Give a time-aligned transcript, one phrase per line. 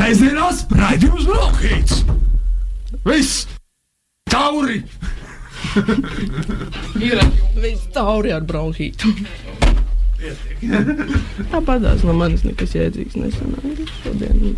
[0.00, 1.98] Sēžamās raidījums Brokhīts!
[3.04, 3.42] Viss!
[4.32, 4.78] Tauri!
[7.04, 7.20] Ir
[7.60, 9.12] viss tauri ar bronhītu.
[11.52, 14.56] Tāpat tās no manis nekas jēdzīgs nesanāca šodien.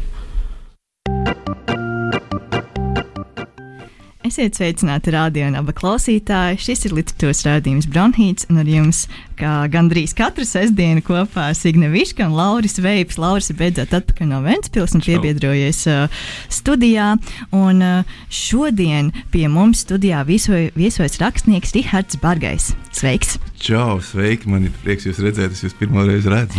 [4.23, 6.63] Esiet sveicināti radio un abu klausītāji.
[6.63, 11.91] Šis ir literatūras rādījums Bronhīts, un ar jums kā gandrīz katru sestdienu kopā ar Signe
[11.93, 13.19] Viška un Lauris Veips.
[13.21, 17.15] Lauris ir beidzot atpakaļ no Ventspils un piebiedrojies uh, studijā.
[17.57, 22.73] Un uh, šodien pie mums studijā viesoja, viesojas rakstnieks Rihards Bargais.
[22.93, 23.39] Sveiks!
[23.63, 24.51] Čau, sveiki!
[24.51, 26.59] Man ir prieks jūs redzēt, es jūs pirmo reizi redzu.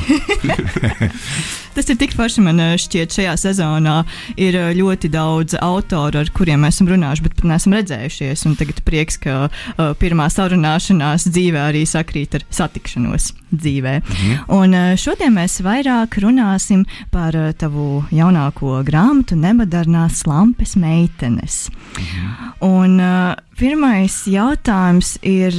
[1.76, 3.95] Tas ir tik forši, man uh, šķiet, šajā sezonā
[4.40, 8.45] ir uh, ļoti daudz autoru, ar kuriem mēs esam runājuši, bet pat neesam redzējušies.
[8.48, 14.02] Un tagad prieks, ka uh, pirmā sarunāšanās dzīvē arī sakrīt ar satikšanos dzīvē.
[14.02, 14.38] Mhm.
[14.54, 21.70] Un uh, šodien mēs vairāk runāsim par uh, tavu jaunāko grāmatu, Nebadārnās lampes meitenes.
[21.98, 22.33] Mhm.
[22.61, 25.53] Un uh, pirmais jautājums ir.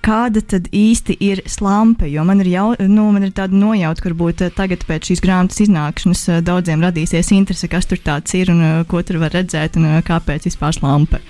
[0.00, 2.06] Kāda tad īsti ir slampe.
[2.08, 5.20] Jo man ir, jau, nu, man ir tāda nojauta, ka varbūt eh, tagad pēc šīs
[5.20, 9.36] grāmatas iznākšanas eh, daudziem radīsies interese, kas tur tāds ir un eh, ko tur var
[9.36, 11.20] redzēt un kāpēc vispār slampe.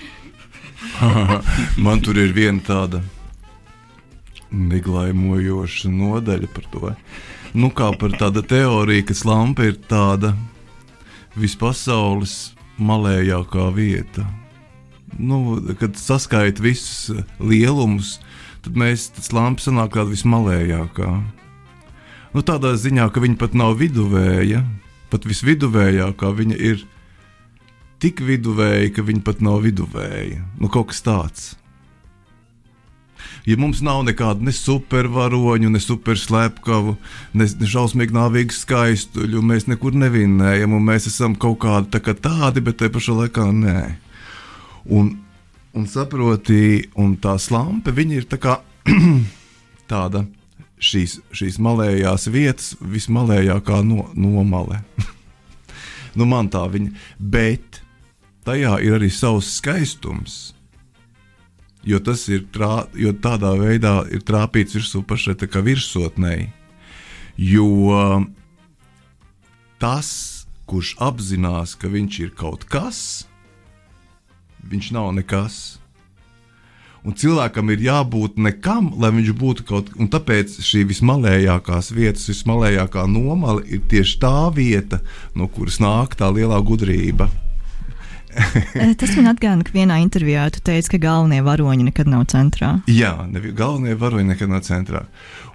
[1.85, 3.03] man tur ir viena tāda
[4.51, 6.93] neglaimojoša nodaļa par to.
[7.57, 10.33] Nu, kā par tādu teoriju, ka slampe ir tāda
[11.35, 14.25] vispasaules malējākā vieta.
[15.19, 18.19] Nu, kad saskaita visus lielumus,
[18.63, 21.11] tad mēs tas lampa sanāk tāda vismalējākā.
[22.31, 24.63] Nu, tādā ziņā, ka viņa pat nav viduvēja,
[25.11, 26.85] pat visviduvējākā viņa ir
[28.01, 30.39] tik viduvēja, ka viņa pat nav viduvēja.
[30.59, 31.49] Nu, kaut kas tāds.
[33.49, 36.93] Ja mums nav nekāda ne supervaroņu, ne superslēpkavu,
[37.33, 42.13] ne, ne šausmīgi nāvīgu skaistuļu, mēs nekur nevinnējam, un mēs esam kaut kādi tā kā
[42.13, 43.81] tādi, bet te pašā laikā nē.
[44.93, 45.15] Un
[45.73, 48.59] un saproti, un tā lampa ir tā kā,
[49.91, 50.25] tāda
[50.81, 54.81] šīs, šīs malējās vietas, vismalējākā no, nomale.
[56.17, 57.81] nu, man tā viņa, bet
[58.45, 60.53] tajā ir arī savs skaistums.
[61.87, 66.51] Jo tas ir trā, jo tādā veidā ir trāpīts virsū pašai virsotnei.
[67.37, 68.21] Jo
[69.81, 73.25] tas, kurš apzinās, ka viņš ir kaut kas,
[74.61, 75.81] viņš nav nekas.
[77.01, 80.09] Un cilvēkam ir jābūt nekam, lai viņš būtu kaut kas.
[80.13, 85.01] Tāpēc šī vismalējākās vietas, vismalējākā nomala ir tieši tā vieta,
[85.33, 87.31] no kuras nāk tā lielā gudrība.
[88.81, 92.71] Eh, tas man atgādina, ka vienā intervijā tu teici, ka galvenie varoņi nekad nav centrā.
[92.89, 95.03] Jā, nevi, galvenie varoņi nekad nav centrā.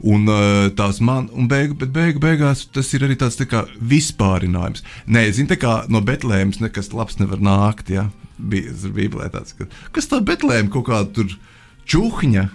[0.04, 4.84] Un uh, tās man, un beigu, beigu, beigās tas ir arī tāds tā kā vispārinājums.
[5.09, 7.91] Nē, zini, tā kā no Betlēmas nekas labs nevar nākt.
[7.94, 8.10] Ja?
[8.37, 9.66] bija Bībelē tāds, ka
[9.97, 11.34] kas tā Betlēma kaut kāda tur
[11.88, 12.47] čuhņa.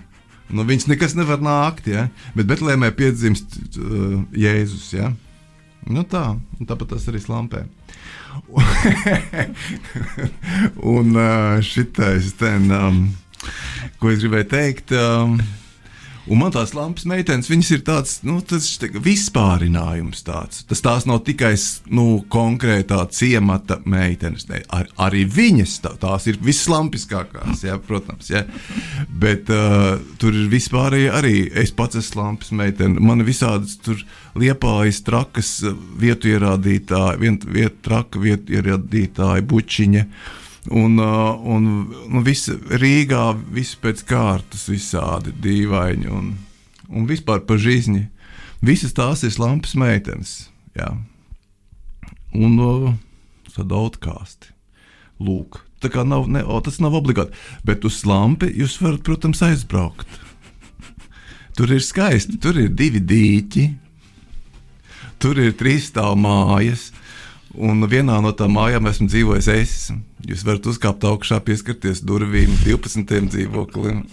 [0.52, 2.10] Nu, viņas nekas nevar nākt, ja?
[2.36, 4.90] bet Betlēmē piedzimst uh, Jēzus.
[4.98, 5.14] Ja?
[5.88, 6.26] Nu tā,
[6.68, 7.64] tāpat tas arī slampē.
[10.96, 13.02] un uh, šitais, ten, um,
[14.02, 14.96] ko es gribēju teikt.
[14.98, 15.40] Um,
[16.32, 18.58] Un man tās lampas meitenes, viņas ir tāds nu, tā,
[19.04, 20.22] vispārinājums.
[20.24, 20.62] Tāds.
[20.70, 21.52] Tas tās nav tikai
[21.92, 24.48] nu, konkrētā ciemata meitenes.
[24.48, 28.32] Ne, ar, arī viņas tā, tās ir vislampiskākās, ja, protams.
[28.32, 28.46] Ja.
[29.12, 31.36] Bet uh, tur ir vispārēji arī.
[31.52, 33.04] Es pats esmu lampas meitene.
[33.04, 34.00] Man ir visādas tur
[34.40, 35.58] liepājas, trakas
[36.00, 40.08] vietu ierādītāji, vien, viet, traka vietu ierādītāji, bučiņa.
[40.08, 40.38] Uh,
[40.70, 41.64] Un, uh, un,
[42.14, 46.36] un viss Rīgā viss pēc kārtas, visādi dīvaini un,
[46.90, 48.06] un vispār pa žizni.
[48.62, 50.36] Visas tās ir lampas meitenes.
[50.78, 50.92] Jā.
[52.38, 52.92] Un uh,
[53.56, 54.54] tad autkāsti.
[55.22, 57.34] Lūk, tā kā nav, ne, o, tas nav obligāti.
[57.66, 60.10] Bet uz lampi jūs varat, protams, aizbraukt.
[61.58, 63.66] Tur ir skaisti, tur ir divi dīķi,
[65.22, 66.90] tur ir trīs stāvu mājas,
[67.52, 69.92] Un vienā no tām mājām esmu dzīvojis es.
[70.30, 73.14] Jūs varat uzkāpt augšā, pieskarties durvīm, 12.
[73.34, 74.04] dzīvoklim.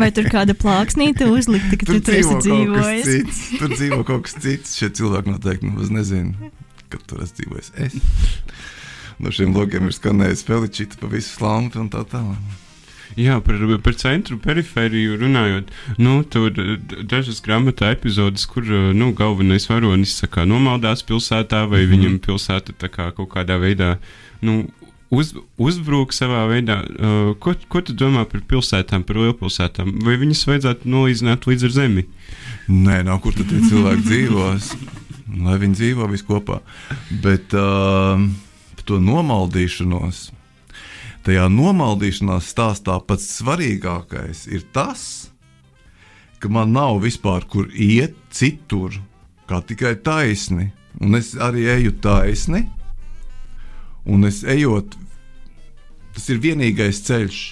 [0.00, 3.06] Vai tur kāda plāksnīte uzlikta, ka tur tu esi dzīvojis?
[3.06, 4.74] Cits, tur dzīvo kaut kas cits.
[4.80, 6.50] Šie cilvēki noteikti nemaz nezina,
[6.90, 8.00] ka tur esmu dzīvojis es.
[9.18, 12.58] No šiem logiem ir skanējis Feličita pa visu slampu un tā tālāk.
[13.18, 15.70] Jā, par, par centru perifēriju runājot,
[16.02, 16.52] nu, tur
[17.08, 21.94] dažas grāmatā epizodes, kur nu, galvenais varonis kā, nomaldās pilsētā, vai mm -hmm.
[21.94, 23.96] viņam pilsēta kā, kaut kādā veidā
[24.40, 24.68] nu,
[25.10, 26.80] uz, uzbrūk savā veidā.
[26.84, 29.98] Uh, ko, ko tu domā par pilsētām, par lielpilsētām?
[30.06, 32.08] Vai viņas vajadzētu nolīdzināt līdz zemi?
[32.68, 34.72] Nē, nav kur tie cilvēki dzīvos.
[35.36, 36.60] lai viņi dzīvo visi kopā.
[37.22, 38.20] Bet uh,
[38.88, 40.28] to nomaldīšanos,
[41.26, 45.02] tajā nomaldīšanās stāstā pats svarīgākais ir tas,
[46.38, 48.94] ka man nav vispār kur iet citur,
[49.48, 50.72] kā tikai taisni.
[50.98, 52.64] Un es arī eju taisni,
[54.08, 54.96] un es ejot,
[56.16, 57.42] tas ir vienīgais ceļš.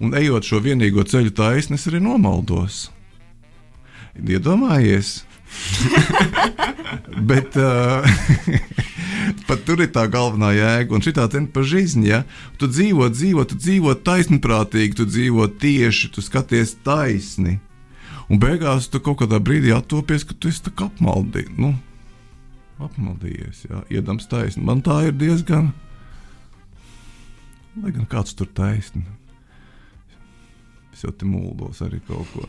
[0.00, 2.86] Un ejot šo vienīgo ceļu taisni, es arī nomaldos.
[4.16, 5.20] Iedomājies!
[7.30, 8.06] Bet uh,
[9.48, 12.10] pat tur ir tā galvenā jēga, un šī tā ir pa žizni.
[12.10, 12.22] Ja?
[12.58, 17.58] Tu dzīvo, dzīvo, tu dzīvo taisnprātīgi, tu dzīvo tieši, tu skaties taisni.
[18.30, 21.56] Un beigās tu kaut kādā brīdī attopies, ka tu esi apmaldījies.
[21.58, 21.74] Nu,
[22.86, 24.64] apmaldījies, jā, iedams taisni.
[24.66, 25.72] Man tā ir diezgan,
[27.80, 29.04] lai gan kāds tur taisni.
[30.90, 32.44] Es jau te mūlos arī kaut ko.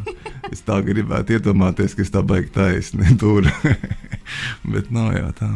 [0.52, 3.48] Es tā gribētu iedomāties, ka es tā baigi taisni tur.
[4.74, 5.52] Bet nav jā tā.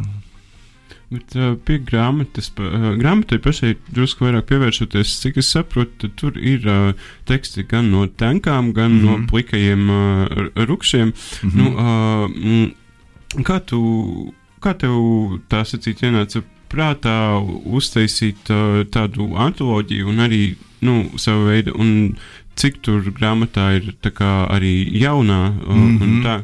[1.11, 6.65] Bet uh, pie grāmatas, uh, grāmatai pašai drusku vairāk pievēršoties, cik es saprotu, tur ir
[6.71, 9.19] uh, teksti gan no tankām, gan mm -hmm.
[9.21, 11.13] no plikajiem uh, rupšiem.
[11.43, 11.57] Mm -hmm.
[11.59, 11.65] nu,
[13.35, 14.33] uh, kā, tu,
[14.65, 14.95] kā tev
[15.51, 16.41] tā sacīt, ienāca
[16.71, 17.37] prātā
[17.77, 20.41] uztaisīt uh, tādu antoloģiju un arī
[20.85, 22.17] nu, savu veidu, un
[22.59, 25.55] cik tur grāmatā ir kā, arī jaunā?
[25.61, 26.43] Uh, mm -hmm.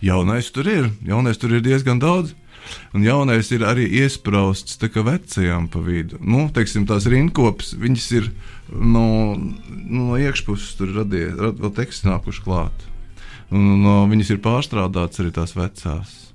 [0.00, 2.34] Jaunais tur ir, jaunais tur ir diezgan daudz.
[2.94, 6.18] Un jaunais ir arī iesprāstīts vecajām pa vidu.
[6.20, 8.30] Nu, teiksim, tās rinkopas, viņas ir
[8.72, 12.72] no, nu, no iekšpuses tur radies, rad, vēl teksts nākuši klāt.
[13.50, 16.25] Un, no, viņas ir pārstrādātas arī tās vecās.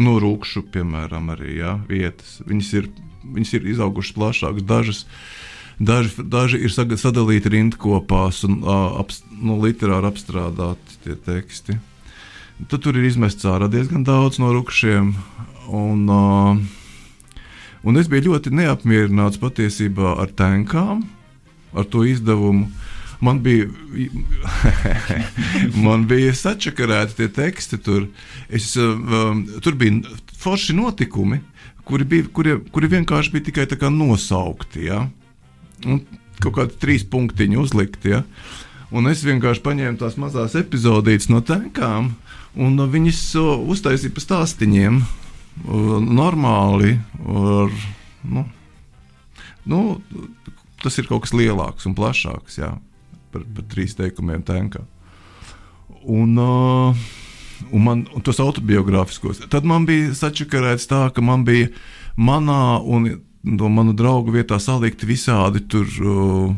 [0.00, 2.38] No rūkšu, piemēram, arī ja, vietas.
[2.48, 2.88] Viņas ir,
[3.22, 4.64] viņas ir izaugušas plašākas.
[4.64, 5.00] Dažas,
[5.76, 11.76] daži, daži ir sadalīti rindkopās un ap, nu, literāri apstrādāti tie teksti.
[12.70, 15.12] Tad tur ir izmests ārā diezgan daudz no rupšiem.
[15.72, 17.42] Un, uh,
[17.84, 21.04] un es biju ļoti neapmierināts patiesībā ar tankām,
[21.76, 22.70] ar to izdevumu.
[23.22, 23.68] Man bija,
[25.86, 28.08] man bija sačakarēti tie teksti, tur,
[28.50, 31.38] es, um, tur bija forši notikumi,
[31.86, 34.88] kuri, bija, kuri, kuri vienkārši bija tikai nosaukti.
[34.88, 35.04] Ja?
[35.86, 36.02] Un
[36.42, 38.16] kaut kādi trīs punktiņi uzlikti.
[38.16, 38.24] Ja?
[38.92, 42.12] Un es vienkārši paņēmu tās mazās epizodītes no tankām,
[42.58, 44.98] un viņas uztaisīju pa stāstīņiem
[46.10, 46.96] normāli.
[47.22, 47.82] Ar,
[48.34, 48.44] nu,
[49.70, 49.82] nu,
[50.82, 52.74] tas ir kaut kas lielāks un plašāks jā,
[53.32, 54.84] par, par trīs teikumiem tankā.
[56.02, 57.02] Un, uh,
[57.70, 59.44] un man un tos autobiogrāfiskos.
[59.52, 61.70] Tad man bija sačakarēts tā, ka man bija
[62.16, 63.08] manā un
[63.42, 66.52] no manu draugu vietā salikti visādi tur uh,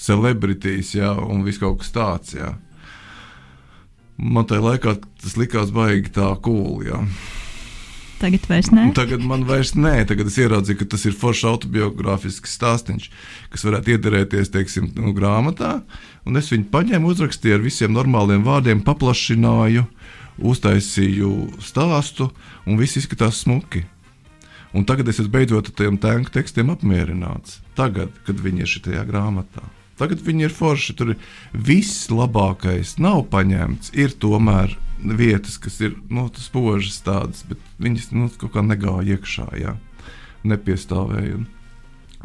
[0.00, 2.36] celebrities, jā, un viss kaut kas tāds.
[2.36, 2.54] Jā.
[4.16, 6.84] Man tajā laikā tas likās baigi tā cool.
[6.86, 7.02] Jā.
[8.16, 8.86] Tagad vairs nē.
[8.96, 13.10] Tagad man vairs nē, tagad es ieraudzīju, ka tas ir foršs autobiogrāfisks stāstījums,
[13.52, 15.74] kas varētu iederēties, teiksim, nu, grāmatā.
[16.24, 19.84] Un es viņu paņēmu, uzrakstīju ar visiem normāliem vārdiem, paplašināju,
[20.40, 21.32] uztaisīju
[21.64, 22.30] stāstu,
[22.64, 23.84] un viss izskatās smuki.
[24.76, 27.60] Un tagad es esmu beidzot ar tiem tēmu tekstiem apmierināts.
[27.76, 29.64] Tagad, kad viņi ir šajā grāmatā.
[29.96, 30.96] Tagad viņi ir forši.
[30.96, 31.22] Tur ir
[31.52, 33.94] viss labākais, nav paņemts.
[33.96, 39.50] Ir tomēr vietas, kas ir nu, spožas tādas, bet viņas nu, kaut kā negāja iekšā,
[39.60, 39.76] jā,
[40.46, 41.40] nepiestāvēja.
[41.40, 41.46] Un,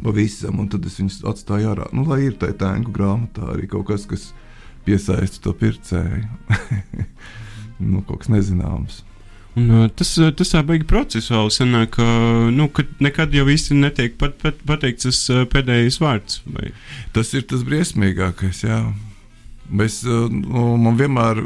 [0.02, 1.88] pavisam, un tad es viņus atstāju ārā.
[1.96, 4.32] Nu, lai ir tajā tēnku grāmatā arī kaut kas, kas
[4.86, 6.26] piesaista to pircēju.
[7.92, 9.02] nu, kaut kas nezināms.
[9.60, 12.06] Un, tas, tas tā beigas procesuāli sanāk, ka,
[12.56, 16.40] nu, ka nekad jau īsti netiek pat, pat, pateikts tas pēdējais vārds.
[16.48, 16.72] Vai?
[17.16, 18.80] Tas ir tas briesmīgākais, jā.
[19.72, 21.44] Mēs, nu, man vienmēr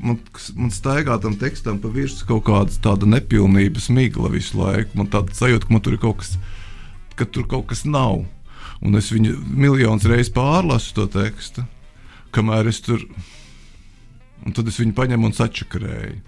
[0.00, 0.18] man,
[0.56, 4.96] man staigā tam tekstam pa virsmu kaut kāda tāda nepilnības migla visu laiku.
[4.98, 6.36] Man tāda sajūta, ka man tur ir kaut kas,
[7.18, 8.24] ka tur kaut kas nav.
[8.82, 11.64] Un es viņu miljonus reizes pārlasu to tekstu,
[12.34, 13.04] kamēr es tur.
[14.42, 16.20] Un tad es viņu paņemu un sačakarēju.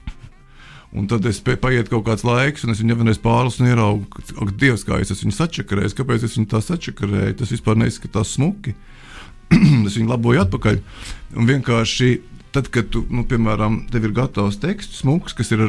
[0.95, 4.47] Un tad es paiet kaut kāds laiks, un es viņu vienreiz pārlasu un ieraugu, ka
[4.55, 7.41] Dievs, kā es viņu sačakarēju, kāpēc es viņu tā sačakarēju.
[7.41, 8.77] Tas vispār neizskatās smuki.
[9.89, 10.79] es viņu laboju atpakaļ.
[11.35, 12.13] Un vienkārši
[12.55, 15.67] tad, kad tu, nu, piemēram, tev ir gatavs teksts, smūgs, kas ir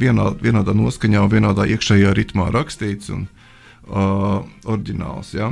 [0.00, 5.34] vienā, vienādā noskaņā, vienādā iekšējā ritmā rakstīts un uh, oriģināls.
[5.36, 5.50] Ja?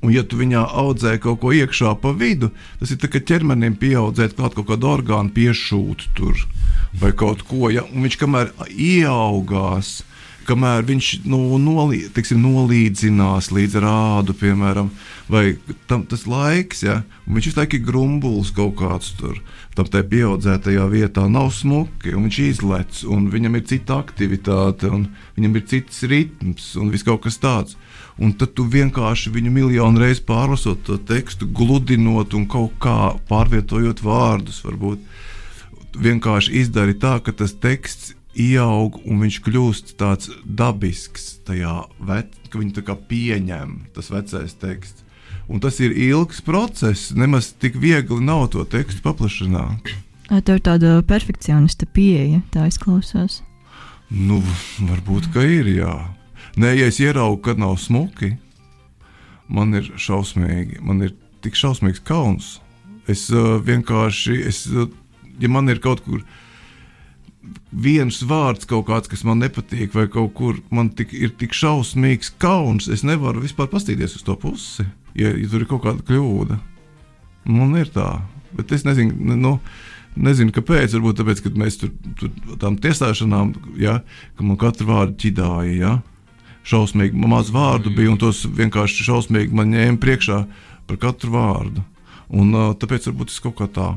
[0.00, 2.48] Un, ja tu viņā audzē kaut ko iekšā pa vidu,
[2.80, 6.40] tas ir tā, ka ķermenim pieaudzēt kaut kādu orgānu piešūt tur
[7.00, 7.68] vai kaut ko.
[7.72, 7.84] Ja?
[7.92, 10.00] Un viņš kamēr ieaugās,
[10.48, 14.90] kamēr viņš nu, nolī, teiksim, nolīdzinās līdz rādu, piemēram,
[15.30, 15.54] vai
[15.90, 19.38] tam, tas laiks, ja, un viņš visu laiku ir grumbulis kaut kāds tur.
[19.76, 25.08] Tam tā pieaudzētajā vietā nav smuki, un viņš izlec, un viņam ir cita aktivitāte, un
[25.38, 27.78] viņam ir cits ritms, un viss kaut kas tāds.
[28.20, 34.02] Un tad tu vienkārši viņu miljonu reizes pārlasot to tekstu, gludinot un kaut kā pārvietojot
[34.04, 41.84] vārdus, varbūt vienkārši izdari tā, ka tas teksts ieaug un viņš kļūst tāds dabisks tajā
[41.98, 45.06] vecā, ka viņi tā kā pieņem tas vecais teksts.
[45.50, 49.90] Un tas ir ilgs process, nemaz tik viegli nav to tekstu paplašināt.
[50.30, 53.40] Tev ir tāda perfekcionista pieeja, tā izklausās.
[54.10, 54.38] Nu,
[54.78, 55.94] varbūt, ka ir, jā.
[56.58, 58.36] Nē, ja es ieraugu, kad nav smuki,
[59.50, 62.58] man ir šausmīgi, man ir tik šausmīgs kauns.
[63.10, 64.86] Es uh, vienkārši, es, uh,
[65.42, 66.22] ja man ir kaut kur
[67.72, 72.34] viens vārds, kaut kāds, kas man nepatīk, vai kaut kur man tik, ir tik šausmīgs
[72.42, 76.60] kauns, es nevaru vispār paskatīties uz to pusi, ja, ja tur ir kaut kāda kļūda.
[77.50, 78.20] Man ir tā,
[78.56, 79.36] bet es nezinu.
[79.36, 79.58] Nu,
[80.20, 80.90] Nezinu, kāpēc.
[80.96, 84.00] Varbūt tāpēc, ka mēs tur, tur tam tiesāšanām, ja,
[84.34, 85.76] ka man katru vārdu ķidāja.
[85.78, 85.92] Ja,
[86.66, 90.40] šausmīgi maz vārdu bija, un tos vienkārši šausmīgi man ņēma priekšā
[90.90, 91.84] par katru vārdu.
[92.30, 93.88] Un, tāpēc varbūt es kaut kā tā,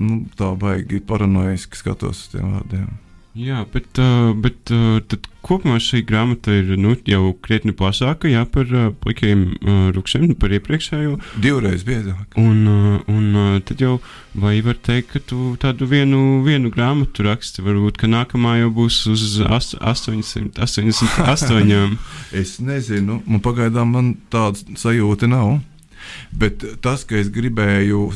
[0.00, 2.92] nu, tā baigi paranoiski skatos uz tiem vārdiem.
[3.32, 5.00] Jā, bet, uh, bet uh,
[5.40, 9.56] kopumā šī grāmata ir nu, jau krietni plašāka jā, par uh, plikiem
[9.96, 11.16] rupšiem, par iepriekšējo.
[11.40, 12.36] Divreiz biezāk.
[12.36, 12.68] Un,
[13.08, 14.04] un tad jau
[14.36, 18.96] vai var teikt, ka tu tādu vienu, vienu grāmatu raksti, varbūt, ka nākamā jau būs
[19.14, 21.96] uz 888.
[22.42, 25.60] es nezinu, man pagaidām man tāda sajūta nav.
[26.36, 28.12] Bet tas, ka es gribēju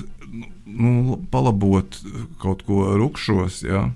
[0.67, 1.99] nu, palabot
[2.43, 3.87] kaut ko rupšos, ja,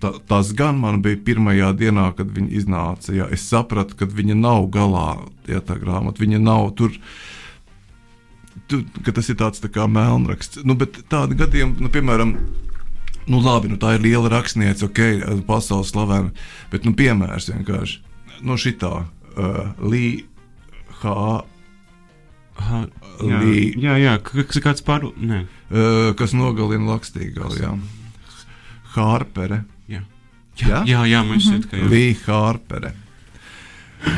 [0.00, 3.14] ta, tas gan man bija pirmajā dienā, kad viņa iznāca.
[3.16, 6.94] Ja, es sapratu, ka viņa nav galā, ja tā grāmata, viņa nav tur.
[8.70, 10.62] Tu, tas ir tāds tā kā melnraksts.
[10.64, 12.36] Nu, bet tādi gadījumi, nu, piemēram,
[13.26, 16.32] nu, labi, nu, tā ir liela rakstniece, ok, pasaules slavena.
[16.72, 18.00] Bet, nu, piemērs vienkārši
[18.46, 20.26] no šitā uh, Līja
[21.02, 21.42] H.
[22.62, 22.84] Aha,
[23.18, 25.08] jā, Lī, jā, jā, kas ir kāds pār...
[25.10, 27.72] Uh, kas nogalina Lakstīgalu, jā.
[28.94, 29.64] Hārpere.
[29.90, 30.02] Jā,
[30.60, 31.88] jā, jā, jā man šķiet, ka jā.
[31.90, 32.92] Līja Hārpere.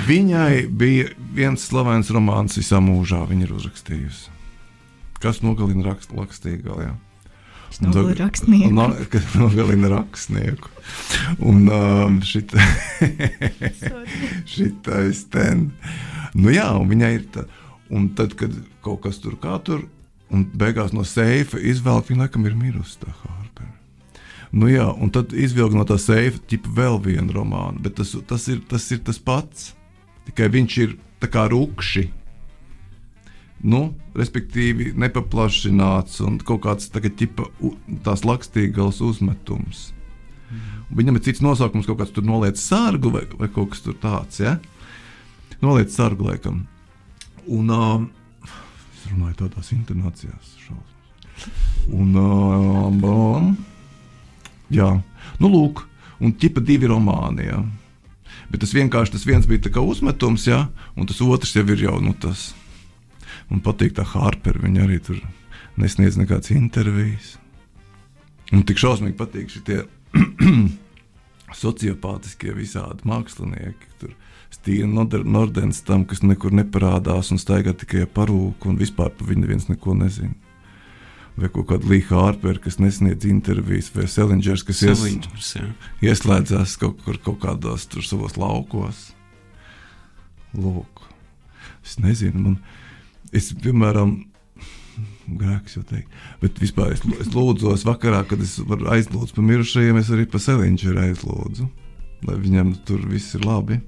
[0.08, 4.30] Viņai bija viens slavens romāns visā mūžā, viņa ir uzrakstījusi.
[5.24, 6.94] Kas nogalina rakst, Lakstīgalu, jā.
[7.80, 8.70] Nogalina rakstnieku.
[8.76, 10.70] No, kas nogalina rakstnieku.
[11.48, 12.60] Un um, šita,
[14.52, 15.70] šitais ten.
[16.36, 17.48] Nu jā, un viņai ir tā.
[17.94, 19.84] Un tad, kad kaut kas tur kā tur,
[20.34, 23.70] un beigās no seifa izvelk, viņa laikam ir mirusi tā Hārpera.
[24.54, 28.46] Nu jā, un tad izvilk no tā seifa ķipa vēl vienu romānu, bet tas, tas,
[28.50, 29.72] ir, tas ir tas pats.
[30.26, 32.04] Tikai viņš ir tā kā rūkši.
[33.64, 33.80] Nu,
[34.18, 37.48] respektīvi, nepaplašināts un kaut kāds tagad, ķipa,
[38.04, 39.88] tās lakstīgals uzmetums.
[40.50, 40.84] Mm.
[41.00, 44.42] Viņam ir cits nosaukums, kaut kāds tur noliec sargu vai, vai kaut kas tāds.
[44.42, 44.58] Ja?
[45.64, 46.64] Noliec sargu laikam.
[47.52, 48.00] Un uh,
[48.46, 51.48] es runāju tādās intonācijās, šausmas.
[51.92, 53.50] Un, uh, um,
[54.72, 54.90] jā,
[55.42, 55.84] nu, lūk,
[56.24, 57.48] un ķipa divi romāni.
[57.50, 57.60] Jā.
[58.50, 62.14] Bet tas vienkārši tas viens bija uzmetums, jā, un tas otrs jau ir jau nu,
[62.14, 62.52] tas.
[63.50, 65.20] Man patīk tā Harper, viņa arī tur
[65.76, 67.34] nesniedz nekādas intervijas.
[68.54, 69.82] Un tik šausmīgi patīk šie
[71.64, 73.90] sociopātiskie visādi mākslinieki.
[74.00, 74.14] Tur
[74.54, 79.68] Stīna Nordens tam, kas nekur neparādās un staigā tikai parūku un vispār par viņu neviens
[79.70, 80.34] neko nezina.
[81.34, 87.00] Vai kaut kāda Līja Hārpera, kas nesniedz intervijas, vai Selingers, kas Selingers, ies, ieslēdzās kaut
[87.02, 89.08] kur kaut kādos tur savos laukos.
[90.54, 91.02] Lūk,
[91.82, 92.60] es nezinu, man,
[93.34, 94.20] es, piemēram,
[95.40, 96.12] grēks jau teikt.
[96.42, 101.02] Bet vispār es, es lūdzu, vakarā, kad es aizlūgt par mirušajiem, es arī par Selingeru
[101.08, 101.66] aizlūdzu.
[102.28, 103.80] Lai viņam tur viss ir labi.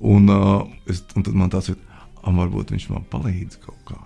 [0.00, 1.78] Un, uh, es, un tad man tāds ir,
[2.22, 3.98] varbūt viņš man palīdz kaut kā.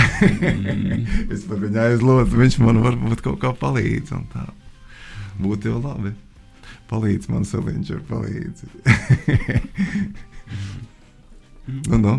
[0.00, 1.06] mm.
[1.34, 4.14] es par viņu aizlūdzu, viņš man varbūt kaut kā palīdz.
[5.40, 6.10] Būtu jau labi.
[6.90, 8.66] Palīdz man, Seliņš, ir palīdzi.
[11.88, 12.16] Nu, nu.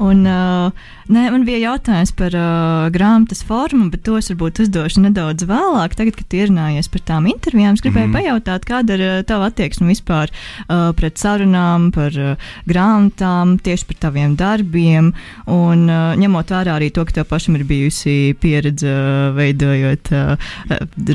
[0.00, 0.72] Un, uh,
[1.12, 5.96] nē, man bija jautājums par uh, grāmatas formu, bet tos varbūt uzdošu nedaudz vēlāk.
[5.98, 8.16] Tagad, kad ierunājies par tām intervijām, es gribēju mm.
[8.16, 14.00] pajautāt, kāda ir uh, tava attieksme vispār uh, pret sarunām, par uh, grāmatām, tieši par
[14.06, 15.12] taviem darbiem.
[15.52, 20.48] Un uh, ņemot vērā arī to, ka tev pašam ir bijusi pieredze uh, veidojot uh,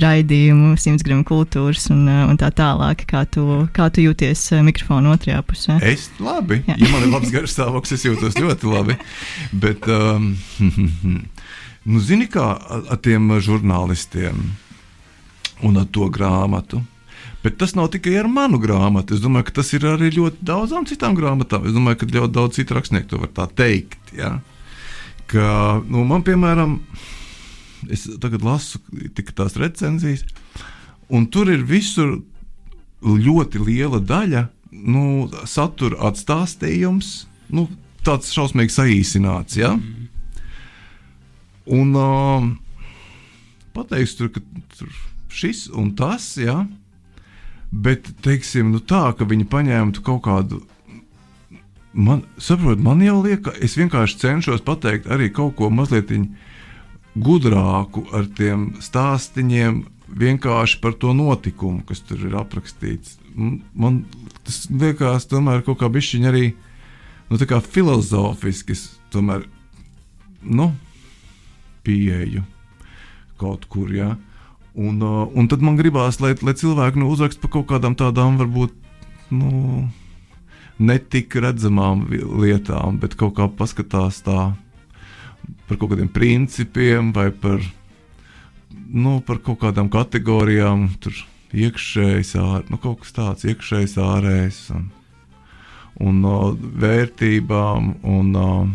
[0.05, 4.61] raidījumu, simts gramu kultūras un, uh, un tā tālāk, kā tu, kā tu jūties uh,
[4.65, 5.81] mikrofona otrajā pusē.
[5.81, 6.77] Es labi, Jā.
[6.77, 7.33] ja man ir labs
[7.75, 8.97] garšstāvoklis, es jūtos ļoti labi.
[9.53, 10.35] Bet, um,
[11.89, 12.55] nu, zini, kā
[12.89, 14.51] ar tiem žurnālistiem
[15.63, 16.81] un ar to grāmatu.
[17.43, 19.15] Bet tas nav tikai ar manu grāmatu.
[19.15, 21.67] Es domāju, ka tas ir arī ļoti daudzām citām grāmatām.
[21.67, 23.99] Es domāju, ka ļoti daudz citu rakstnieku to var tā teikt.
[24.17, 24.39] Ja?
[25.29, 26.79] Ka, nu, man, piemēram,
[27.89, 28.81] es tagad lasu
[29.35, 30.25] tās recenzijas,
[31.13, 32.17] un tur ir visur
[33.05, 37.67] ļoti liela daļa nu, satura atstāstījums, nu,
[38.05, 39.57] tāds šausmīgi saīsināts.
[39.59, 39.73] Ja?
[39.75, 40.07] Mm.
[41.75, 42.47] Un uh,
[43.75, 44.43] pateiks, tur, ka
[44.77, 44.91] tur
[45.33, 46.63] šis un tas, ja?
[47.75, 50.61] bet teiksim, nu, tā, ka viņi paņēma kaut kādu.
[51.95, 56.11] Man, saprot, man jau liekas, es vienkārši cenšos pateikt arī kaut ko mazliet
[57.15, 63.17] gudrāku ar tiem stāstiem, vienkārši par to notikumu, kas tur ir aprakstīts.
[63.35, 64.03] Man
[64.43, 66.45] tas liekas, tomēr kaut kā bišķiņa arī
[67.29, 67.39] nu,
[67.75, 68.77] filozofiski,
[69.13, 69.45] tomēr,
[70.41, 70.71] nu,
[71.85, 72.43] pieeju
[73.39, 73.91] kaut kur.
[73.93, 74.15] Ja?
[74.75, 78.39] Un, uh, un tad man gribās, lai, lai cilvēki nu, uzrakst par kaut kādām tādām,
[78.41, 78.75] varbūt,
[79.35, 79.85] nu,
[80.77, 84.53] netik redzamām lietām, bet kaut kā paskatās tā
[85.65, 87.63] par kaut kādiem principiem vai par,
[88.91, 90.89] nu, par kaut kādām kategorijām.
[91.01, 91.23] Tur
[91.55, 94.61] iekšējs, ār, nu, kaut kas tāds iekšējs, ārējs.
[94.75, 94.89] Un,
[96.03, 97.91] un uh, vērtībām.
[98.03, 98.67] Un, uh,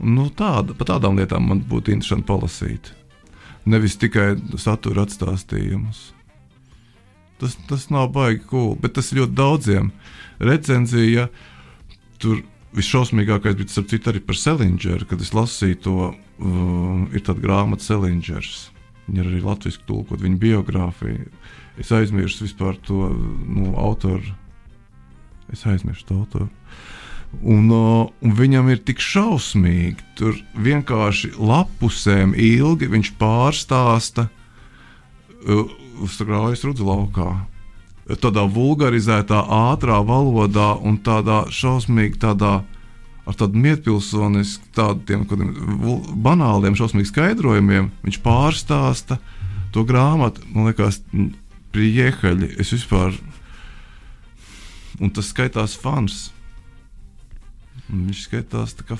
[0.00, 2.92] nu, tāda, par tādām lietām man būtu interesanti palasīt.
[3.68, 6.10] Nevis tikai satura atstāstījumus.
[7.40, 9.92] Tas, tas nav baigi cool, bet tas ļoti daudziem.
[10.44, 11.28] Recenzija
[12.20, 12.42] tur
[12.76, 17.86] visšausmīgākais bija tas, citu, arī par Selingeru, kad es lasīju to, uh, ir tāda grāmata
[17.86, 18.68] Selingers.
[19.06, 21.24] Viņa arī latviešu tulkot, viņa biogrāfija.
[21.80, 24.36] Es aizmirsu vispār to nu, autoru
[25.52, 26.48] Es aizmirsu to autoru.
[27.46, 35.70] Un, uh, un viņam ir tik šausmīgi, tur vienkārši lapusēm ilgi viņš pārstāsta uh,
[36.18, 37.30] grāmatas rudzu laukā.
[38.18, 42.56] Tādā vulgarizētā, ātrā valodā un tādā šausmīgi tādā
[43.30, 45.26] ar tādu mietpilsonisku, tādiem
[46.24, 47.90] banāliem, šausmīgiem skaidrojumiem.
[48.02, 49.20] Viņš pārstāsta
[49.74, 50.98] to grāmatu, man liekas,
[51.74, 52.56] priehaļi.
[52.58, 53.14] Es vispār
[55.00, 56.28] un tas skaitās fans.
[57.90, 58.98] Un viņš skaitās kā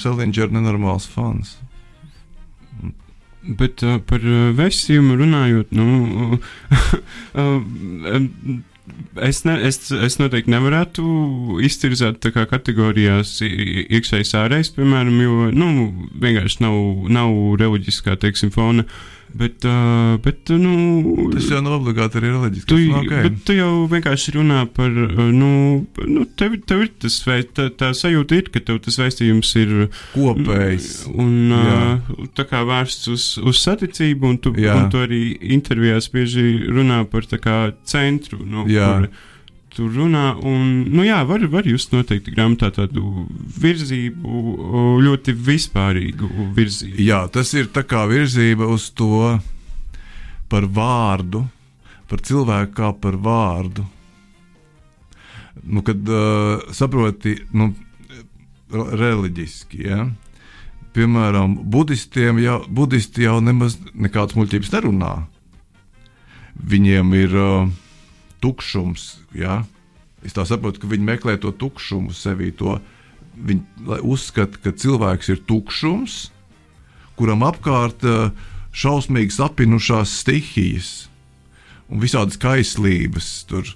[0.00, 1.58] Selingera nenormāls fans.
[3.40, 7.62] Bet uh, par uh, vestījumu runājot, nu, uh,
[9.28, 11.04] es, ne, es, es noteikti nevarētu
[11.64, 15.70] iztirzēt kategorijās iekšējais ārējais, piemēram, jo nu,
[16.20, 16.76] vienkārši nav,
[17.16, 17.32] nav
[17.62, 18.84] reliģiskā teiksim, fona.
[18.84, 22.68] Uh, Bet, uh, bet nu, tas jau nav obligāti arī reliģiski.
[22.70, 23.30] Tu, okay.
[23.46, 25.50] Tu jau vienkārši runā par, nu,
[26.10, 29.74] nu tev, tev ir tas veids, tā, tā sajūta ir, ka tev tas vēstījums ir
[30.16, 30.90] kopējs.
[31.14, 34.76] Un uh, tā kā vērsts uz, uz saticību, un tu, Jā.
[34.76, 35.22] un tu arī
[35.54, 38.42] intervijās bieži runā par tā kā centru.
[38.42, 38.92] Nu, Jā.
[38.98, 39.28] Kur,
[39.74, 40.24] tur runā.
[40.46, 43.26] Un, nu, jā, var, var just noteikti grāmatā tādu
[43.60, 44.42] virzību,
[45.04, 46.98] ļoti vispārīgu virzību.
[47.04, 49.36] Jā, tas ir tā kā virzība uz to
[50.50, 51.44] par vārdu,
[52.10, 53.86] par cilvēku kā par vārdu.
[55.60, 57.70] Nu, kad uh, saproti, nu,
[58.70, 60.04] reliģiski, ja?
[60.94, 65.12] piemēram, budistiem jau, budisti jau nemaz nekādas muļķības nerunā.
[66.70, 67.68] Viņiem ir uh,
[68.42, 69.20] tukšums.
[69.36, 69.62] Ja?
[70.24, 72.50] Es saprotu, ka viņi meklē to tukšumu sevī.
[72.60, 72.78] To,
[73.36, 76.18] viņi uzskata, ka cilvēks ir tukšums,
[77.16, 78.32] kuram apkārt eh,
[78.72, 80.90] šausmīgi sapinušās stihijas
[81.90, 83.66] un visādas kaislības, tur,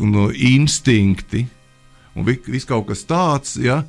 [0.00, 1.46] un instinkti
[2.18, 3.56] un viss kaut kas tāds.
[3.62, 3.82] Ja?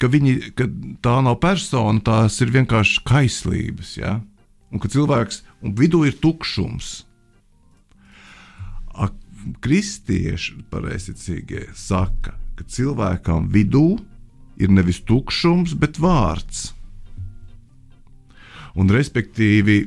[0.00, 0.68] Ka, viņi, ka
[1.04, 3.96] tā nav persona, tās ir vienkārši kaislības.
[4.00, 4.18] Ja?
[4.72, 7.02] Un ka cilvēks un vidū ir tukšums
[9.64, 13.98] kristieši pareizticīgie saka, ka cilvēkam vidū
[14.60, 16.70] ir nevis tukšums, bet vārds.
[18.74, 19.84] Un, respektīvi,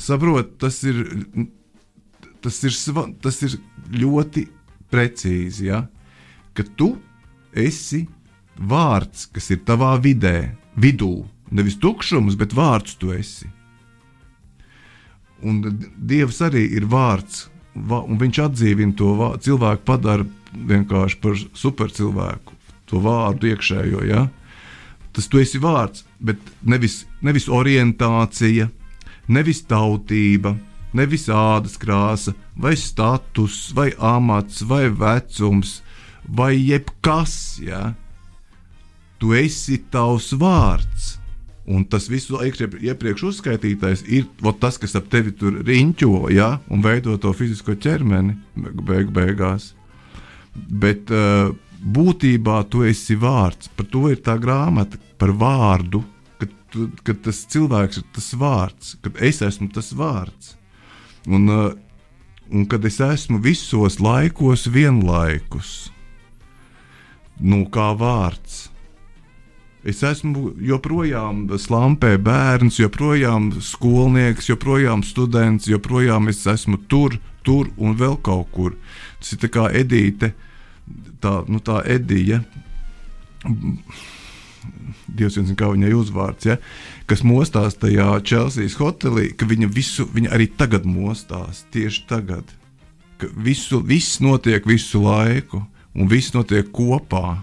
[0.00, 1.02] saprot, tas ir,
[2.44, 2.76] tas ir,
[3.24, 3.58] tas ir
[3.92, 4.46] ļoti
[4.92, 5.82] precīzi, ja?
[6.56, 6.94] ka tu
[7.52, 8.06] esi
[8.56, 13.50] vārds, kas ir tavā vidē, vidū, nevis tukšums, bet vārds tu esi.
[15.44, 15.60] Un
[15.96, 19.12] Dievs arī ir vārds, un viņš atdzīvina to.
[19.44, 22.54] Cilvēku padara vienkārši par supercilvēku,
[22.88, 24.04] to vārdu iekšējo.
[24.08, 24.26] Ja?
[25.16, 28.68] Tas tu esi vārds, bet nevis, nevis orientācija,
[29.32, 30.54] nevis tautība,
[30.96, 35.80] nevis ādas krāsa, vai status, vai amats, vai vecums,
[36.28, 37.58] vai jebkas.
[37.64, 37.94] Ja?
[39.20, 41.16] Tu esi tavs vārds.
[41.66, 44.28] Un tas viss iepriekš uzskaitītais ir
[44.62, 46.60] tas, kas ap tevi tur riņķo ja?
[46.70, 48.36] un veido to fizisko ķermeni
[48.86, 49.72] beig beigās.
[50.54, 51.50] Bet uh,
[51.82, 53.72] būtībā tu esi vārds.
[53.74, 56.04] Par to ir tā grāmata, par vārdu.
[56.38, 60.54] Kad, tu, kad tas cilvēks ir tas vārds, kad es esmu tas vārds.
[61.26, 61.74] Un, uh,
[62.54, 65.90] un kad es esmu visos laikos vienlaikus,
[67.42, 68.68] nu kā vārds
[69.86, 77.14] Es esmu joprojām slampē bērns, joprojām skolnieks, joprojām students, joprojām es esmu tur,
[77.46, 78.74] tur un vēl kaut kur.
[79.20, 80.32] Tas ir kā Edīte,
[81.22, 82.40] tā, nu, tā Edija.
[85.06, 86.58] Dievs zina, kā viņai uzvārds, ja,
[87.06, 92.50] kas mostās tajā Chelsea hotelī, ka viņa, visu, viņa arī tagad mostās, tieši tagad.
[93.22, 95.62] Ka visu, viss notiek visu laiku,
[95.94, 97.38] un viss notiek kopā.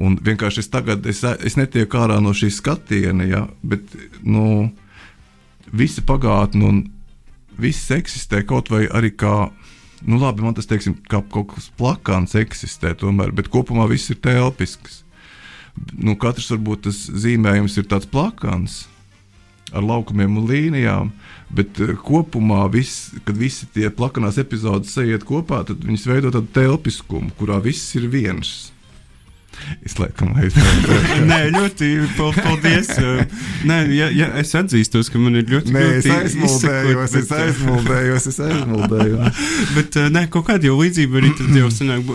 [0.00, 3.92] Un vienkārši es tagad es, es netieku ārā no šīs skatiena, ja, bet
[4.24, 4.70] nu,
[5.68, 6.78] visa pagātne un
[7.60, 9.50] viss eksistē kaut vai arī kā.
[10.02, 14.18] Nu, labi, man tas teiksim, kā kaut kas plakāns eksistē, tomēr, bet kopumā viss ir
[14.24, 15.02] telpisks.
[15.94, 18.86] Nu, katrs varbūt tas zīmējums ir tāds plakāns
[19.72, 21.12] ar laukumiem un līnijām,
[21.54, 26.50] bet eh, kopumā, viss, kad visi tie plakanās epizodes sajiet kopā, tad viņas veido tādu
[26.52, 28.72] telpiskumu, kurā viss ir viens.
[29.86, 30.98] Es laikam aizmirsu.
[31.30, 32.90] Nē, ļoti paldies.
[33.68, 37.22] Nē, ja, ja es atzīstos, ka man ir ļoti Nē, es aizmuldējos, bet...
[37.22, 39.46] es aizmuldējos, es aizmuldējos.
[39.76, 42.12] bet nē, kaut kāda jau līdzība arī tad jau sanāk,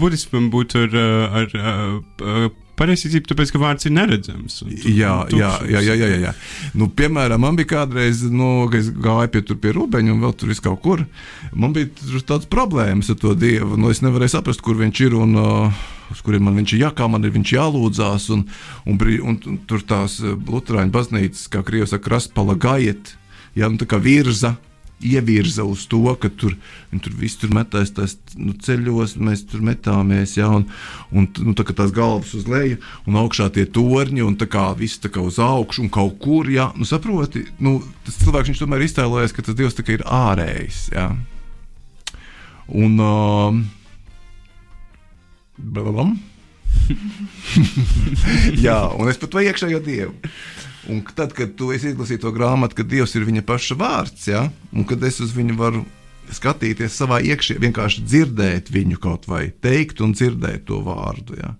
[0.00, 1.00] budismam būtu ar,
[1.42, 4.56] ar, ar Pareizticība, tāpēc, ka vārds ir neredzams.
[4.66, 6.32] Jā, jā, jā, jā, jā, jā.
[6.74, 10.50] Nu, piemēram, man bija kādreiz, nu, kad es gāju pie, pie Rūbeņa un vēl tur
[10.64, 11.04] kaut kur.
[11.54, 11.92] Man bija
[12.26, 13.78] tāds problēmas ar to dievu.
[13.78, 16.92] Nu, es nevarēju saprast, kur viņš ir un uh, uz kuriem man viņš ir jā,
[16.96, 18.28] kā man ir viņš jālūdzās.
[18.34, 18.44] Un,
[18.90, 23.14] un, un, un tur tās Lutāņu baznīcas, kā Krievijas saka, krastpala gaiet,
[23.56, 24.56] jā, nu, tā kā virza
[25.04, 26.54] ievirza uz to, ka tur,
[27.02, 30.66] tur viss tur metās tās, nu, ceļos, mēs tur metāmies, ja, un,
[31.12, 35.02] un nu, tā, tās galvas uz leju, un augšā tie torņi, un tā kā viss
[35.02, 38.86] tā kā uz augšu, un kaut kur, ja, nu, saproti, nu, tas cilvēks viņš tomēr
[38.86, 41.10] iztēlojas, ka tas dievs tā kā ir ārējs, ja.
[42.72, 43.58] Un, uh,
[48.66, 50.14] Jā, un es pat vai iekšējo dievu.
[50.90, 54.48] Un tad, kad tu izlasīji to grāmatu, kad Dievs ir viņa paša vārds, ja?
[54.74, 55.84] un kad es uz viņu varu
[56.34, 61.38] skatīties savā iekšā, vienkārši dzirdēt viņu kaut vai teikt un dzirdēt to vārdu.
[61.40, 61.54] Ja?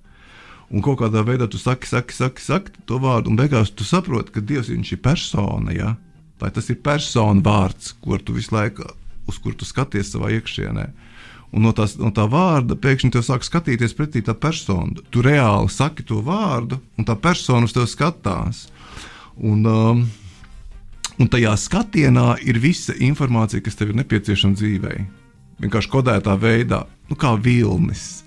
[0.68, 4.34] Un kaut kādā veidā tu saki, saki, saki, saki to vārdu, un beigās tu saproti,
[4.34, 5.72] ka Dievs ir persona.
[5.72, 5.94] Ja?
[6.42, 8.88] Lai tas ir persona vārds, kur tu visu laiku,
[9.30, 10.88] uz kur tu skaties savā iekšienē.
[11.54, 14.98] Un no, tās, no tā vārda pēkšņi te sāk skatīties pretī tā persona.
[15.14, 18.64] Tu reāli saki to vārdu, un tā persona uz tevi skatās.
[19.38, 20.00] Un, um,
[21.14, 24.96] un tajā skatienā ir visa informācija, kas tev ir nepieciešama dzīvē.
[25.62, 28.24] Vienkārši kodētā veidā, nu, kā vilnis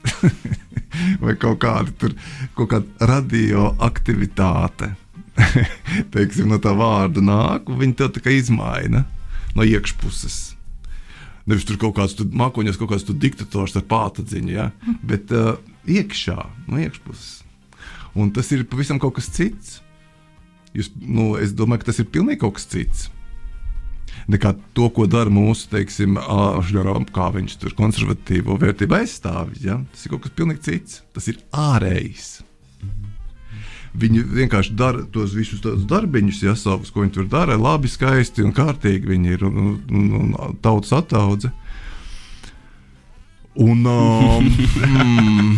[1.24, 2.16] vai kaut kāda, tur,
[2.56, 4.94] kaut kāda radioaktivitāte.
[6.16, 9.04] Teiksim, no tā vārda nāk, un viņi tev izmaina
[9.58, 10.57] no iekšpuses.
[11.48, 14.70] Nevis tur kaut kāds mākoņos, kaut kāds diktators ar pātadziņu, ja?
[15.08, 15.56] bet uh,
[15.88, 17.44] iekšā, no iekšpuses.
[18.18, 19.78] Un tas ir pavisam kaut kas cits.
[20.76, 23.06] Jūs, nu, es domāju, ka tas ir pilnīgi kaut kas cits.
[24.28, 29.62] Nekā to, ko dara mūsu, teiksim, āžģerām, kā viņš tur konservatīvo vērtību aizstāvja.
[29.64, 29.78] Ja?
[29.94, 31.02] Tas ir kaut kas pilnīgi cits.
[31.16, 32.32] Tas ir ārējs.
[33.98, 38.44] Viņi vienkārši dara tos visus tādus darbiņus, ja savus, ko viņi tur dara, labi, skaisti
[38.46, 39.08] un kārtīgi.
[39.10, 41.52] Viņi ir un, un, un tautas attaudze.
[43.58, 44.50] Un um,
[44.86, 45.58] mm,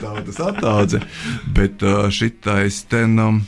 [0.00, 1.02] tā tas attaudze.
[1.56, 3.42] Bet uh, šitais ten um,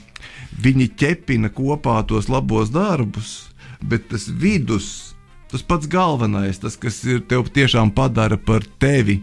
[0.61, 3.49] viņi ķepina kopā tos labos darbus,
[3.81, 5.17] bet tas vidus,
[5.49, 9.23] tas pats galvenais, tas, kas ir tev tiešām padara par tevi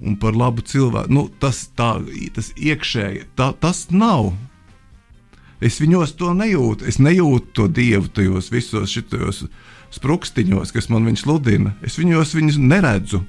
[0.00, 1.96] un par labu cilvēku, nu, tas, tā,
[2.36, 4.34] tas iekšēji, tā, tas nav.
[5.64, 6.84] Es viņos to nejūtu.
[6.88, 9.46] Es nejūtu to dievu tajos visos šitos
[9.96, 11.72] sprukstiņos, kas man viņš sludina.
[11.86, 13.22] Es viņos viņus neredzu.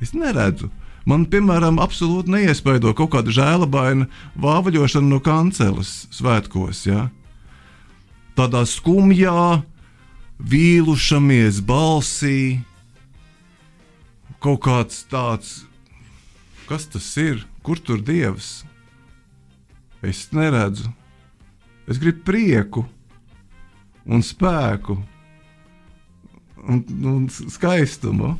[0.00, 0.70] Es neredzu.
[1.08, 4.06] Man, piemēram, absolūti neiespaido kaut kāda žēlabaina
[4.40, 6.84] vāvaļošana no kanceles svētkos.
[6.88, 7.08] Ja?
[8.36, 9.60] Tādā skumjā,
[10.40, 12.60] vīlušamies balsī,
[14.40, 15.60] kaut kāds tāds,
[16.68, 18.62] kas tas ir, kur tur dievs?
[20.02, 20.88] Es neredzu.
[21.90, 22.84] Es gribu prieku
[24.08, 24.96] un spēku
[26.64, 28.36] un, un skaistumu.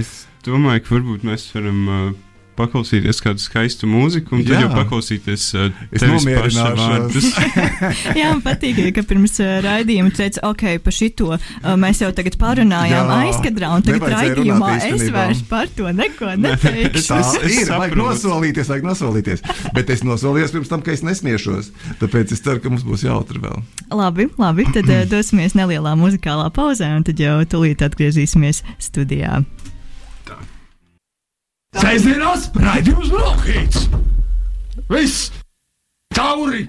[0.00, 2.08] Es domāju, ka varbūt mēs varam uh,
[2.58, 4.60] paklausīties kādu skaistu mūziku, un tad Jā.
[4.64, 7.28] jau paklausīties uh, Es tevis paša vārdus.
[8.18, 11.40] Jā, man patīk, ka pirms uh, raidījuma teica, ok, par šito uh,
[11.80, 17.04] mēs jau tagad parunājām Jā, aizkadrā, un tagad raidījumā es vairs par to neko neteikšu.
[17.10, 17.70] Tā Es- es ir.
[17.74, 18.00] Vajag saprotu.
[18.04, 19.44] nosolīties, vajag nosolīties.
[19.74, 21.72] Bet es nosolījos pirms tam, ka es nesmiešos.
[22.02, 23.62] Tāpēc es ceru, ka mums būs jautri vēl.
[23.94, 29.42] Labi, labi, tad uh, dosimies nelielā muzikālā pauzē, un tad jau tūlīt atgriezīsimies studijā.
[31.74, 33.88] Sēžamās raidījums Brokhīts!
[34.90, 35.30] Viss!
[36.14, 36.68] Tauri!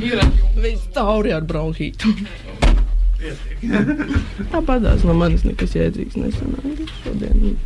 [0.00, 0.20] Ir
[0.60, 2.12] viss tauri ar bronhītu.
[4.52, 7.58] Tāpatās no manis nekas jēdzīgs nesanāca šodien.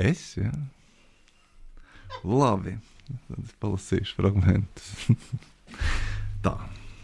[0.00, 0.52] Es, jā.
[2.24, 2.78] Labi.
[3.10, 4.92] Tad es palasīšu fragmentus.
[6.44, 6.54] Tā,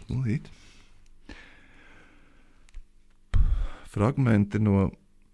[0.09, 0.56] lūdzu.
[3.97, 4.91] Fragmenti no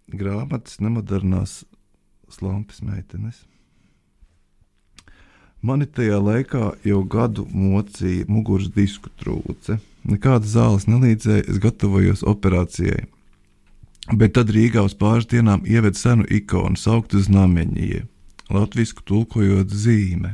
[0.07, 1.63] grāmatas Nemodernās
[2.31, 3.41] slampes meitenes.
[5.63, 9.77] Mani tajā laikā jau gadu mocīja muguras disku trūce.
[10.07, 13.05] Nekādas zāles nelīdzēja, es gatavojos operācijai.
[14.11, 18.03] Bet tad Rīgā uz pāris dienām ieved senu ikonu, sauktu znamenie,
[18.51, 20.33] latviešu tulkojot zīme.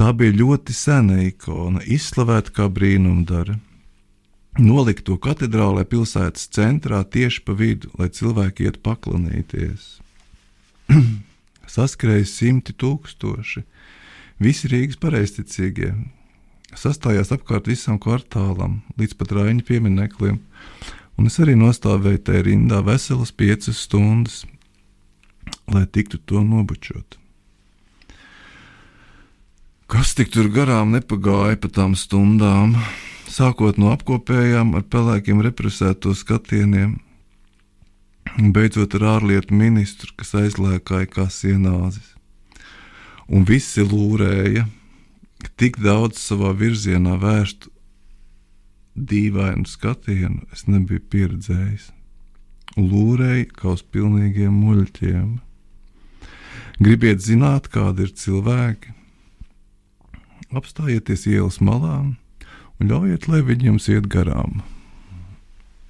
[0.00, 3.56] Tā bija ļoti sena ikona, izslavēta kā brīnumdara.
[4.58, 10.00] Nolikt to katedrālē pilsētas centrā tieši pa vidu, lai cilvēki iet paklanīties.
[11.70, 13.62] Saskrēja simti tūkstoši,
[14.42, 15.92] visi Rīgas pareizticīgie.
[16.74, 20.40] Sastājās apkārt visam kvartālam, līdz pat Raņa piemineklim,
[21.18, 24.42] un es arī nostāvēju tajā rindā veselas piecas stundas,
[25.70, 27.18] lai tiktu to nobučot.
[29.90, 32.76] Kas tik tur garām nepagāja pa tām stundām,
[33.30, 36.98] sākot no apkopējām ar pelēkiem represēto skatieniem,
[38.38, 42.14] un beidzot ar ārlietu ministru, kas aizlēkāja kā sienāzis.
[43.30, 44.66] Un visi lūrēja,
[45.60, 47.70] tik daudz savā virzienā vērstu
[48.94, 51.90] dīvainu skatienu es nebiju pieredzējis.
[52.78, 55.30] Lūrēja kā uz pilnīgiem muļķiem.
[56.80, 58.94] Gribiet zināt, kādi ir cilvēki?
[60.56, 62.14] Apstājieties ielas malā un
[62.80, 64.62] ļaujiet, lai viņi jums iet garām.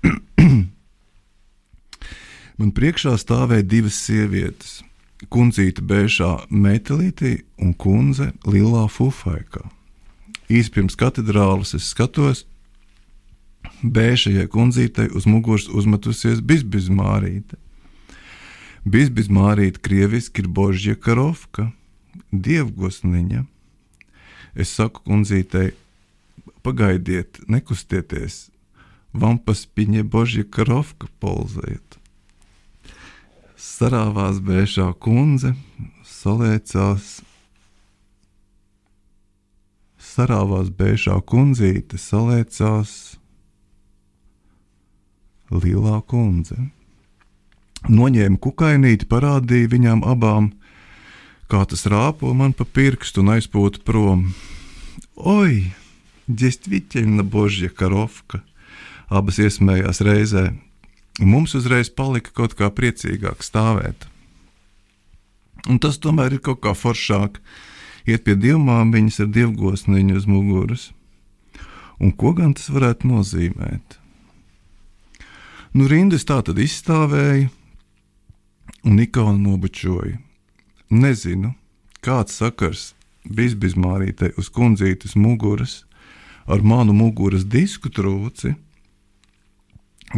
[2.61, 4.81] Man priekšā stāvēja divas sievietes.
[5.33, 9.67] Kundzīte bēžā metālītī un kundze lilā fufaikā.
[10.51, 12.47] Īsi pirms katedrāles es skatos,
[13.85, 17.59] bēžajai kundzītei uz muguras uzmetusies bizbizmārīte.
[18.89, 21.69] Bizbizmārīte krieviski ir Božja karovka,
[22.33, 23.45] dievgosniņa.
[24.57, 25.75] Es saku kundzītei,
[26.65, 28.49] pagaidiet, nekustieties,
[29.13, 31.99] vampas piņa Božja karovka polzēt.
[33.61, 35.55] Sarāvās bēšā kundze,
[36.07, 37.21] saliecās,
[40.01, 43.17] sarāvās bēšā kundzīte, saliecās
[45.51, 46.57] lielā kundze.
[47.89, 50.51] Noņēma kukainīti, parādīja viņām abām,
[51.51, 54.29] kā tas rāpo man pa pirkstu un aizpūta prom.
[55.17, 55.73] Oi,
[56.30, 58.44] действительно Božja karovka!
[59.10, 60.56] Abas iesmējās reizē.
[61.22, 64.08] Mums uzreiz palika kaut kā priecīgāk stāvēt.
[65.70, 67.38] Un tas tomēr ir kaut kā foršāk.
[68.06, 70.90] Iet pie dievmām viņas ar dievgosniņu uz muguras.
[72.02, 74.00] Un ko gan tas varētu nozīmēt?
[75.76, 77.50] Nu, rindas tā tad izstāvēja,
[78.86, 80.20] un ikona nobučoja.
[80.94, 81.56] Nezinu,
[82.06, 82.94] kāds sakars
[83.26, 85.82] bizbizmārītei uz kundzītes muguras
[86.51, 88.55] ar manu muguras disku trūci,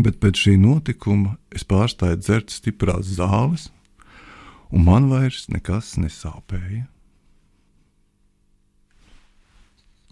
[0.01, 3.69] bet pēc šī notikuma es pārstāju dzert stiprās zāles,
[4.73, 6.87] un man vairs nekas nesāpēja.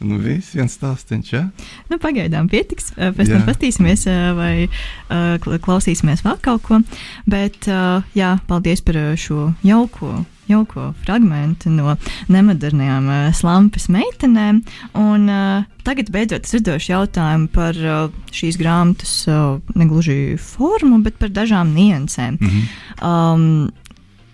[0.05, 1.47] nu, viss viens stāstīns, ja?
[1.89, 2.91] Nu, pagaidām pietiks.
[2.97, 6.81] eh, Pēc tam paskatīsimies, eh, vai eh, kla- klausīsimies vēl kaut ko.
[7.29, 7.69] Bet,
[8.17, 11.97] jā, paldies par šo jauko jauko fragment no
[12.29, 14.63] nemodernajām uh, slampas meitenēm.
[14.99, 21.19] Un, uh, tagad beidzot es uzdošu jautājumu par uh, šīs grāmatas uh, negluži formu, bet
[21.19, 22.39] par dažām niansēm.
[22.41, 22.65] Mm -hmm.
[23.03, 23.71] um,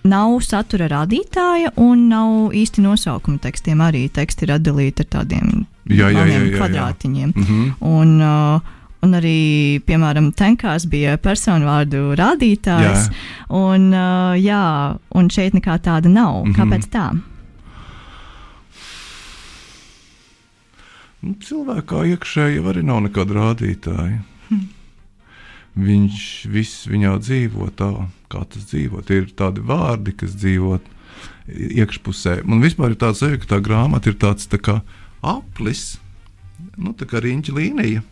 [0.04, 3.78] Nav satura radītāja un nav īsti nosaukuma tekstiem.
[3.80, 7.32] Arī teksti ir atdalīti ar tādiem Jā, jā, jā, jā, kvadrātiņiem.
[7.32, 7.42] jā.
[7.42, 7.70] Mhm.
[7.80, 8.60] Un, uh,
[9.04, 9.38] un arī,
[9.86, 13.06] piemēram, Tenkās bija personu vārdu rādītājs.
[13.08, 13.22] Jā.
[13.54, 14.64] Un, uh, jā,
[15.14, 16.42] un šeit nekā tāda nav.
[16.44, 16.56] Mhm.
[16.58, 17.08] Kāpēc tā?
[21.24, 24.22] Nu, cilvēkā iekšēji arī nav nekāda rādītāja.
[25.74, 26.18] Viņš
[26.54, 27.90] viss viņā dzīvo tā,
[28.30, 29.00] kā tas dzīvo.
[29.06, 30.78] Tie ir tādi vārdi, kas dzīvo
[31.50, 32.42] iekšpusē.
[32.46, 34.78] Man vispār ir tāds sajūta, ka tā grāmata ir tāds tā kā
[35.24, 35.96] aplis,
[36.78, 38.04] nu, tā kā riņķa līnija.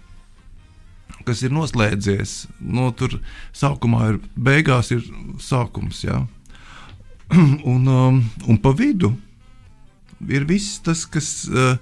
[1.26, 2.36] Kas ir noslēdzies?
[2.60, 3.18] No, tur
[3.56, 5.04] sākumā ir beigās, ir
[5.42, 6.02] sākums.
[6.06, 6.22] Jā.
[7.72, 9.12] un, um, un pa vidu
[10.30, 11.74] ir viss tas, kas uh,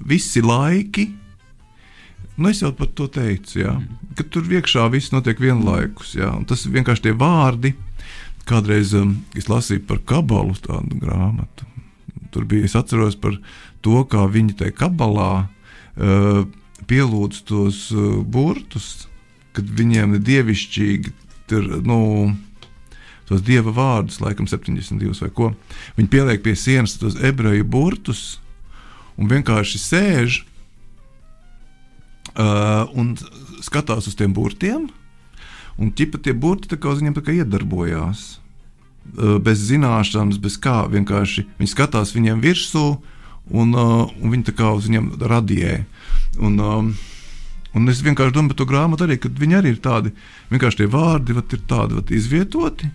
[0.00, 1.08] visi laiki.
[2.34, 3.74] Nu, es jau par to teicu, jā,
[4.18, 6.16] ka tur iekšā viss notiek vienlaikus.
[6.18, 7.74] Jā, tas vienkārši tie vārdi.
[8.48, 11.68] Kādreiz um, es lasīju par kabalu tādu grāmatu.
[12.34, 13.36] Tur bija es atceros par
[13.84, 16.42] to, kā viņi tajā kabalā uh,
[16.88, 19.06] pielūdz tos uh, burtus,
[19.54, 21.14] kad viņiem ir dievišķīgi.
[21.50, 21.98] Tur, nu,
[23.28, 25.52] tos dieva vārdus, laikam 72 vai ko.
[25.98, 28.38] Viņi pieliek pie sienas tos ebreju burtus
[29.20, 30.40] un vienkārši sēž
[32.34, 33.14] uh, un
[33.64, 34.88] skatās uz tiem burtiem.
[35.80, 38.38] Un ķipa tie burti tā kā uz viņiem kā iedarbojās.
[39.14, 42.86] Uh, bez zināšanas, bez kā vienkārši viņi skatās viņiem virsū
[43.52, 45.82] un, uh, un viņi tā kā uz viņiem radīja.
[46.40, 46.92] Un, um,
[47.74, 50.14] un es vienkārši domāju par to grāmatu arī, kad viņi arī ir tādi,
[50.52, 52.90] vienkārši tie vārdi vat, ir tādi vat, izvietoti.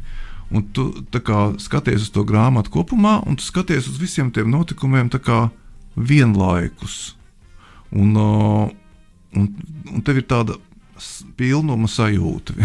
[0.49, 0.89] Un tu
[1.21, 5.49] kā, skaties uz to grāmatu kopumā, un tu skaties uz visiem tiem notikumiem kā,
[5.93, 7.13] vienlaikus.
[7.93, 8.65] Un, uh,
[9.37, 9.47] un,
[9.93, 10.57] un tev ir tāda
[11.39, 12.55] pilnuma sajūta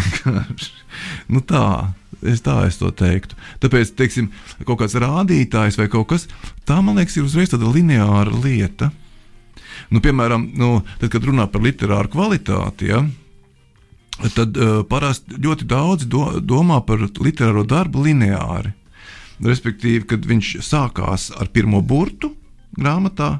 [1.32, 1.92] nu tā,
[2.26, 3.36] es tā es to teiktu.
[3.62, 4.30] Tāpēc, teiksim,
[4.64, 6.26] kaut kāds rādītājs vai kaut kas
[6.64, 8.90] tāds, man liekas, ir uzreiz tāda lineāra lieta.
[9.92, 13.02] Nu, piemēram, nu, tad, kad runā par literāru kvalitāti, ja,
[14.36, 18.74] tad uh, parasti ļoti daudz do, domā par literāro darbu lineāri.
[19.44, 22.30] Respektīvi, kad viņš sākās ar pirmo burtu
[22.78, 23.38] grāmatā,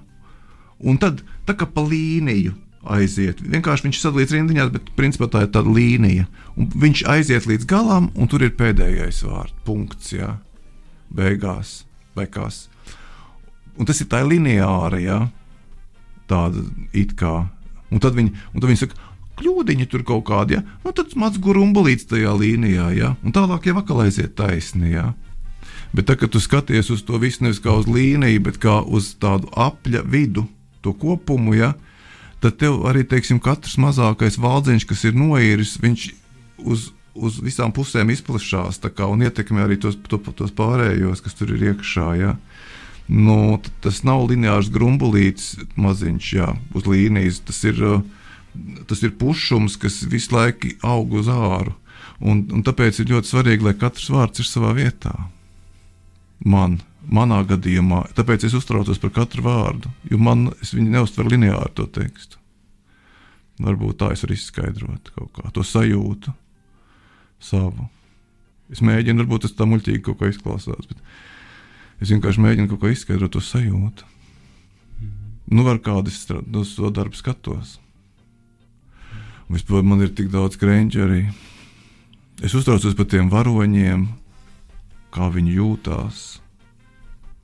[0.83, 3.41] un tad tā kā pa līniju aiziet.
[3.41, 6.27] Vienkārši viņš sadalīts rindiņās, bet principā tā ir tāda līnija.
[6.59, 10.35] Un viņš aiziet līdz galam, un tur ir pēdējais vārds, punkts, jā,
[11.15, 11.83] beigās
[12.31, 12.69] kas.
[13.75, 15.19] Un tas ir tā lineāra, jā,
[16.31, 17.45] tāda it kā.
[17.93, 20.65] Un tad viņi, un tad viņi saka, kļūdiņi tur kaut kādi, ja?
[20.85, 23.15] nu, tad maz gurumbulīts tajā līnijā, ja?
[23.23, 24.95] un tālāk jau atkal aiziet taisni.
[24.95, 25.13] Ja?
[25.95, 29.15] Bet tā, kad tu skaties uz to visu nevis kā uz līniju, bet kā uz
[29.23, 30.47] tādu apļa vidu,
[30.85, 31.75] to kopumu, ja?
[32.45, 36.09] tad tev arī, teiksim, katrs mazākais valdziņš, kas ir noiris, viņš
[36.69, 41.71] uz, uz visām pusēm izplatās un ietekmē arī tos, to, tos pārējos, kas tur ir
[41.73, 42.09] iekšā.
[42.21, 42.35] Ja?
[43.09, 47.43] Nu, tas nav lineārs grumbulīts maziņš, jā, uz līnijas.
[47.45, 48.05] Tas ir, uh,
[48.89, 51.75] tas ir pušums, kas visu laiku aug uz āru.
[52.25, 55.13] Un, un tāpēc ir ļoti svarīgi, lai katrs vārds ir savā vietā.
[56.45, 56.79] Man,
[57.11, 61.87] manā gadījumā, tāpēc es uztraucos par katru vārdu, jo man es viņu neuztveru lineāri to
[61.91, 62.41] tekstu.
[63.63, 66.33] Varbūt tā es varu izskaidrot kaut kā to sajūtu
[67.45, 67.87] savu.
[68.73, 70.99] Es mēģinu, varbūt tas tā muļķīgi kaut kā izklausās, bet
[72.01, 74.11] es vienkārši mēģinu kaut ko izskaidrot to sajūtu.
[75.55, 77.79] Nu, var kādu izstrādāt, uz to darbu skatos.
[79.49, 81.25] Un Vispār man ir tik daudz krēņķu arī.
[82.43, 84.09] Es uztraucos par tiem varoņiem,
[85.15, 86.25] kā viņi jūtās.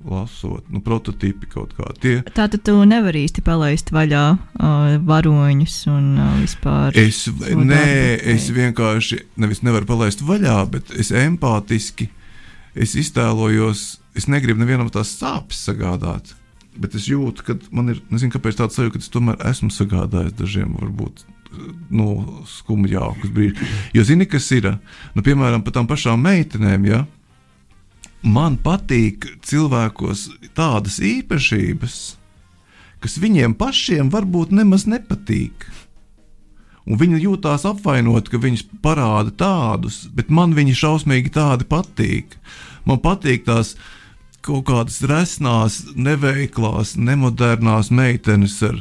[0.01, 2.01] Lasot, nu, prototypi kaut kādi.
[2.01, 6.97] Tie, Tātad tu nevari īsti palaist vaļā uh, varoņus un uh, vispār.
[6.97, 7.85] Es, nē,
[8.17, 12.09] darbu es vienkārši nevis nevaru palaist vaļā, bet es empātiski
[12.73, 16.35] es iztēlojos, es negribu nevienam tās sāpes sagādāt.
[16.81, 20.37] Bet es jūtu, ka man ir, nezinu, kāpēc tāds sajūta, ka es tomēr esmu sagādājis
[20.39, 21.25] dažiem, varbūt,
[21.91, 22.11] nu,
[22.47, 23.79] skumjākus brīžus.
[23.97, 24.71] Jo zini, kas ir,
[25.17, 27.03] nu, piemēram, par tām pašām meitenēm, ja?
[28.23, 31.99] man patīk cilvēkos tādas īpašības,
[33.01, 35.69] kas viņiem pašiem varbūt nemaz nepatīk.
[36.91, 42.35] Un viņi jūtās apvainoti, ka viņus parāda tādus, bet man viņi šausmīgi tādi patīk.
[42.89, 43.77] Man patīk tās
[44.45, 48.81] kaut kādas resnās, neveiklās, nemodernās meitenes ar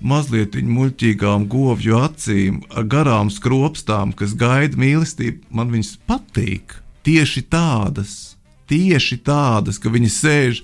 [0.00, 5.44] mazliet muļķīgām govju acīm, ar garām skropstām, kas gaida mīlestību.
[5.50, 8.36] Man viņas patīk tieši tādas.
[8.70, 10.62] tieši tādas, ka viņi sēž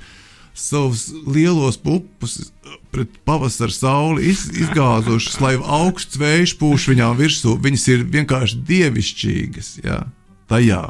[0.55, 2.53] savus lielos pupus
[2.94, 7.57] pret pavasara sauli iz, izgāzušas, lai augsts vējš pūš viņām virsū.
[7.61, 9.72] Viņas ir vienkārši dievišķīgas.
[9.84, 10.05] Jā,
[10.49, 10.84] tajā.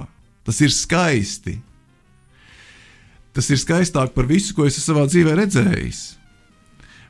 [0.44, 1.56] Tas ir skaisti.
[3.36, 6.02] Tas ir skaistāk par visu, ko es savā dzīvē redzējis.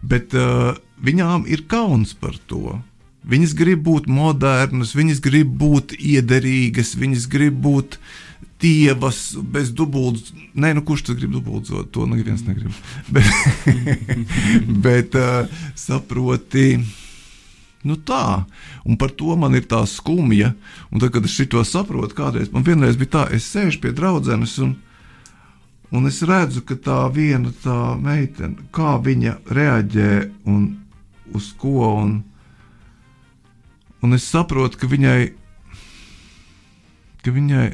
[0.03, 0.75] Bet uh,
[1.07, 2.81] viņām ir kauns par to.
[3.27, 7.99] Viņas grib būt modernas, viņas grib būt iederīgas, viņas grib būt
[8.63, 10.33] tievas, bez dubultas.
[10.55, 11.91] Nē, nu kurš tad grib dubultzot?
[11.95, 12.75] To neviens negrib.
[13.15, 13.31] Bet,
[14.87, 16.81] bet uh, saproti.
[17.87, 18.43] Nu tā,
[18.83, 20.57] un par to man ir tā skumja.
[20.91, 24.57] Un tad, kad es to saprotu, kādreiz man vienreiz bija tā, es sēžu pie draudzenes
[24.65, 24.75] un,
[25.95, 30.11] un es redzu, ka tā viena tā meitene, kā viņa reaģē
[30.51, 30.67] un
[31.35, 31.93] uz ko.
[32.03, 32.19] Un,
[34.03, 35.21] un es saprotu, ka viņai,
[37.23, 37.67] ka viņai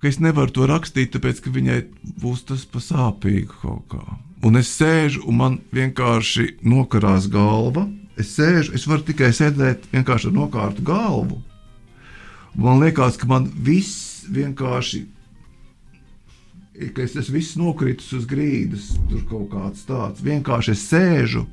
[0.00, 1.78] ka es nevaru to rakstīt, tāpēc ka viņai
[2.22, 4.04] būs tas pasāpīgi kaut kā.
[4.46, 7.84] Un es sēžu, un man vienkārši nokarās galva.
[8.20, 11.40] Es sēžu, es varu tikai sēdēt vienkārši ar nokārtu galvu.
[12.56, 15.04] Man liekas, ka man viss vienkārši,
[16.88, 20.22] ka es esmu viss nokritis uz grīdas, tur kaut kāds tāds.
[20.24, 21.44] Vienkārši es sēžu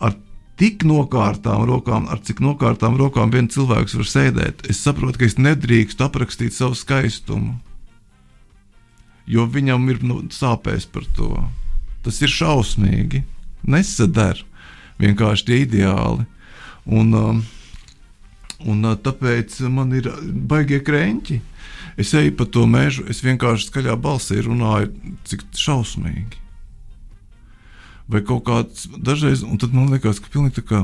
[0.00, 0.16] ar
[0.60, 4.66] tik nokārtām rokām, ar cik nokārtām rokām viens cilvēks var sēdēt.
[4.68, 7.56] Es saprotu, ka es nedrīkstu aprakstīt savu skaistumu,
[9.30, 11.32] jo viņam ir nu, sāpēs par to.
[12.04, 13.24] Tas ir šausmīgi.
[13.68, 14.44] Nesadara
[15.00, 16.24] vienkārši tie ideāli.
[16.88, 17.42] Un, um,
[18.68, 20.10] un tāpēc man ir
[20.50, 21.40] baigie krēķi.
[22.00, 24.92] Es eju pa to mežu, es vienkārši skaļā balsī runāju,
[25.28, 26.40] cik šausmīgi
[28.10, 30.80] vai kaut kāds dažreiz, un tad man liekas, ka pilnīgi tā kā.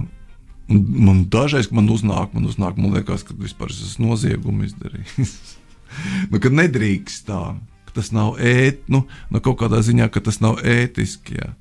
[0.66, 5.34] Man dažreiz, man uznāk, man uznāk, man liekas, ka vispār es esmu noziegumu izdarījis.
[6.30, 7.42] nu, ka nedrīkst tā,
[7.86, 11.38] ka tas nav ētiski, nu, no kaut kādā ziņā, ka tas nav ētiski.
[11.38, 11.52] Jā.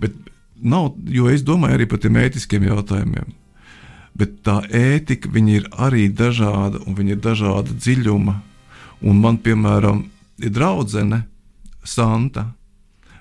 [0.00, 0.16] Bet
[0.56, 3.36] nav, jo es domāju arī par tiem ētiskiem jautājumiem.
[4.18, 8.34] Bet tā ētika ir arī dažāda, un viņa ir dažāda dziļuma.
[9.00, 10.04] Un man, piemēram,
[10.38, 11.24] ir draudzene
[11.84, 12.50] Santa.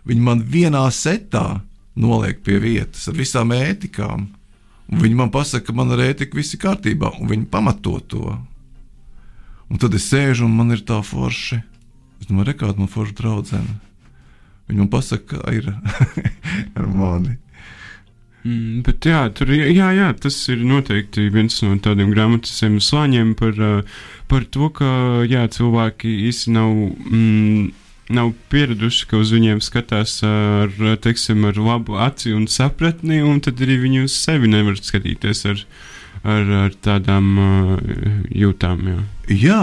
[0.05, 1.61] Viņa man vienā setā
[1.95, 4.27] noliek pie vietas ar visām ētikām.
[4.89, 8.33] Un viņi man pasaka, ka man ar ētiku viss ir kārtībā, un viņi pamato to.
[9.69, 11.59] Un tad es sēžu un man ir tā forši.
[12.19, 13.75] Es domāju, rekāda man forša draudzene.
[14.69, 15.69] Viņa man pasaka, ka ir
[16.79, 17.37] ar mani.
[18.45, 23.59] Mm, bet jā, tur, jā, jā, tas ir noteikti viens no tādiem grāmatiem slāņiem par,
[24.31, 24.89] par to, ka
[25.27, 26.73] jā, cilvēki īsti nav.
[27.11, 27.69] Mm,
[28.09, 30.71] nav pieraduši, ka uz viņiem skatās ar,
[31.03, 35.61] teiksim, ar labu aci un sapratni, un tad arī viņi uz sevi nevar skatīties ar,
[36.23, 37.71] ar, ar tādām uh,
[38.35, 38.83] jūtām.
[38.89, 38.99] Jā.
[39.29, 39.61] jā,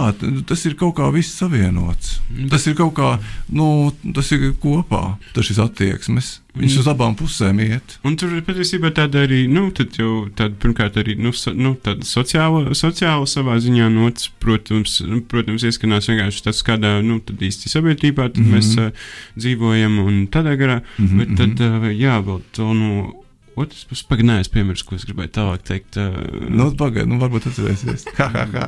[0.48, 2.18] tas ir kaut kā viss savienots.
[2.50, 3.16] Tas ir kaut kā,
[3.52, 6.36] nu, tas ir kopā, tas ir attieksmes.
[6.56, 6.80] Viņš mm.
[6.80, 7.98] uz abām pusēm iet.
[8.06, 12.72] Un tur ir patiesībā tāda arī, nu, tāda, pirmkārt, arī nu, so, nu, tāda sociāla,
[12.78, 18.40] sociāla savā ziņā nots, protams, protams ieskanās vienkārši tas, kādā, nu, tad īsti sabiedrībā tad
[18.40, 18.56] mm -hmm.
[18.56, 19.04] mēs uh,
[19.36, 21.18] dzīvojam un tādā garā, mm -hmm.
[21.18, 23.12] bet tad, uh, jā, vēl to, nu,
[23.56, 25.96] Otrs puses, pagaidām, es piemirsu, ko es gribēju tālāk teikt.
[25.96, 26.16] Uh,
[26.52, 28.04] nu, pagaidi, nu, varbūt atcerēsies.
[28.18, 28.66] Ha, ha, ha.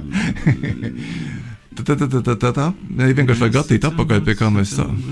[1.76, 2.68] tā, tā, tā, tā, tā, tā.
[2.96, 5.02] Vienkārši vajag attīt apakaļ, pie kā mēs sākam.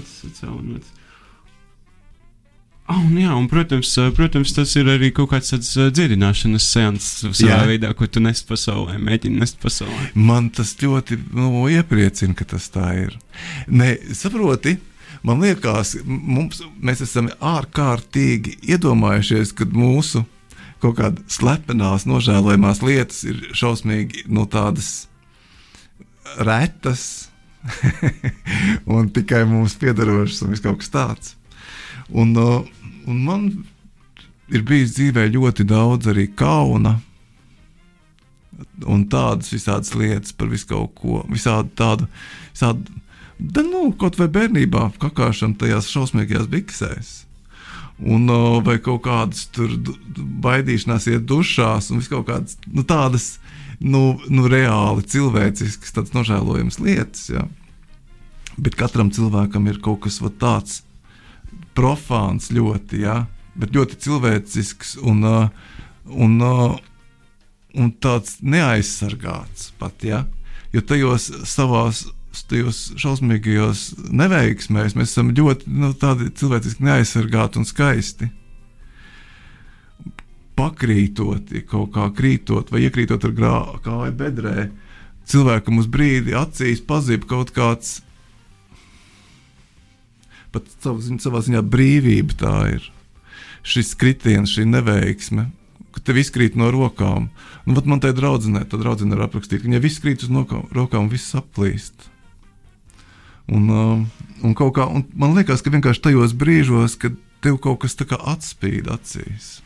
[2.86, 7.62] Oh, jā, un, protams, protams, tas ir arī kaut kāds tāds dziedināšanas seans savā jā.
[7.66, 10.12] veidā, ko tu nes pasaulē, mēģini nest pasaulē.
[10.14, 13.16] Man tas ļoti nu, iepriecina, ka tas tā ir.
[13.66, 14.76] Nē, saproti,
[15.22, 20.24] man liekas, mums, mēs esam ārkārtīgi iedomājušies, ka mūsu
[20.82, 25.06] kaut kādas slepenās, nožēlojamās lietas ir šausmīgi no nu, tādas
[26.36, 27.28] retas
[28.96, 31.32] un tikai mums piedarošas un kaut kas tāds.
[32.12, 32.62] Un, uh,
[33.08, 33.48] un man
[34.52, 36.98] ir bijis dzīvē ļoti daudz arī kauna.
[38.88, 42.06] Un tādas visādas lietas par visu kaut ko, visādi tādu,
[42.54, 42.94] visādi,
[43.38, 47.12] da, nu, kaut vai bērnībā, kakāšana tajās šausmīgajās biksēs.
[47.96, 48.28] Un,
[48.64, 49.72] vai kaut kādas tur
[50.44, 53.38] baidīšanās, iet dušās, un kaut kādas nu, tādas
[53.80, 57.30] nu, nu, reāli cilvēciskas, tādas nožēlojamas lietas.
[57.32, 57.46] Ja?
[58.60, 60.82] Bet katram cilvēkam ir kaut kas tāds,
[61.76, 63.26] profāns ļoti, ja,
[63.56, 65.24] bet ļoti cilvēcisks un,
[66.06, 66.36] un,
[67.76, 70.04] un tāds neaizsargāts pat.
[70.04, 70.24] Ja,
[70.72, 72.06] jo tajos savās
[72.50, 73.82] tajos šausmīgajos
[74.12, 78.28] neveiksmēs mēs esam ļoti nu, cilvēciski neaizsargāti un skaisti.
[80.56, 83.34] Pakrītot, ja kaut kā krītot vai iekrītot ar
[83.84, 84.70] kāju bedrē,
[85.28, 88.00] cilvēkam uz brīdi acīs pazūd kaut kāds,
[90.54, 92.90] pat sav- savā ziņā brīvība tā ir.
[93.66, 95.50] Šis kritiens, šī neveiksme,
[95.92, 97.28] ka tev izkrīt no rokām.
[97.66, 100.30] Nu, man te draudzenē, tad draudzene ir aprakstīta, ka viņai viss krīt uz
[100.72, 102.15] rokām, viss aplīst.
[103.46, 104.00] Un, uh,
[104.42, 108.18] un kā, un man liekas, ka vienkārši tajos brīžos, kad tev kaut kas tā kā
[108.32, 109.60] atspīd acīs.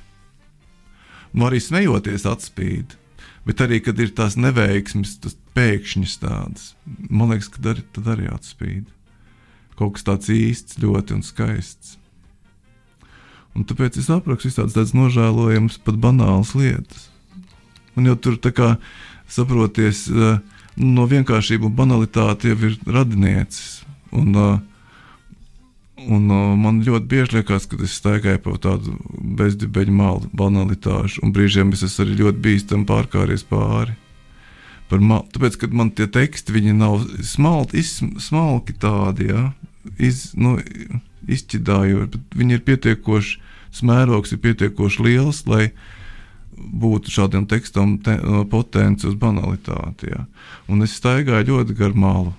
[1.32, 2.96] Nu, arī smejoties atspīd,
[3.46, 6.72] bet arī, kad ir tās neveiksmes, tas pēkšņas tādas,
[7.08, 8.90] man liekas, ka arī, tad arī atspīd.
[9.78, 11.96] Kaut kas tāds īsts, ļoti un skaists.
[13.56, 17.08] Un tāpēc es aprakstu visādas tādas nožēlojamas, pat banālas lietas.
[17.98, 18.68] Un jau tur tā kā
[19.30, 20.38] saproties, eh,
[20.76, 23.80] no vienkāršība un banalitāte jau ir radinieces.
[24.12, 24.58] Un, eh,
[26.06, 28.96] un eh, man ļoti bieži liekas, ka es staigāju pa tādu
[29.40, 33.96] bezdibeņu malu banalitāšu, un brīžiem es esmu arī ļoti bīstami pārkāries pāri.
[34.90, 39.52] Tāpēc, kad man tie teksti viņi nav smalki, iz, smalki tādi, ja,
[40.02, 40.56] iz, nu,
[41.30, 43.38] izķidājot, bet viņi ir pietiekoši,
[43.78, 45.70] smērogs ir pietiekoši liels, lai
[46.60, 48.16] būtu šādam tekstam te,
[48.52, 50.12] potenci uz banalitāti.
[50.12, 50.24] Ja.
[50.70, 52.34] Un es staigāju ļoti gar malu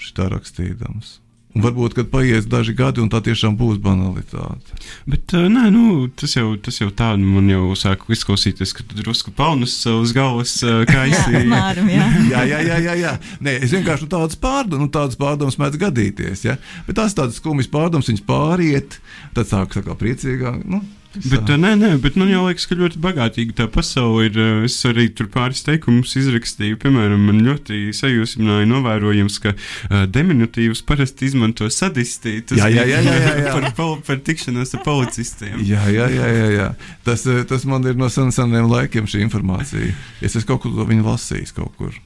[0.00, 1.18] šitā rakstīdams.
[1.50, 4.76] Un varbūt, kad paies daži gadi, un tā tiešām būs banalitāte.
[5.10, 8.86] Bet uh, nē, nu, tas, jau, tas jau tā, nu, man jau sāk izklausīties, ka
[8.86, 11.42] tu drusku paunus uz galvas uh, kaisi.
[11.50, 12.06] Māram, jā.
[12.36, 13.16] jā, jā, jā, jā, jā.
[13.42, 16.46] Nē, es vienkārši nu, tādas pārdomas, nu, tādas pārdomas mēdz gadīties.
[16.46, 16.54] Ja?
[16.86, 19.00] Bet tās tādas skumjas pārdomas, viņas pāriet,
[19.34, 20.62] tad sāk tā kā priecīgāk.
[20.70, 24.36] Nu, Bet, uh, nē, nē, bet man jau liekas, ka ļoti bagātīga tā pasaule ir.
[24.38, 26.78] uh, Es arī tur pāris teikumus izrakstīju.
[26.84, 32.36] Piemēram, man ļoti sajūsmināja novērojums, ka uh, diminutīvus parasti izmanto sadisti.
[32.46, 33.52] Tas Jā, jā, jā, jā, jā, jā.
[33.56, 35.58] par, pol- par tikšanos ar policistiem.
[35.66, 36.68] Jā, jā, jā, jā, jā.
[37.08, 39.90] Tas, eh, tas man ir no sen, seniem laikiem šī informācija.
[40.22, 41.98] Es esmu kaut kur to viņu lasījis kaut kur.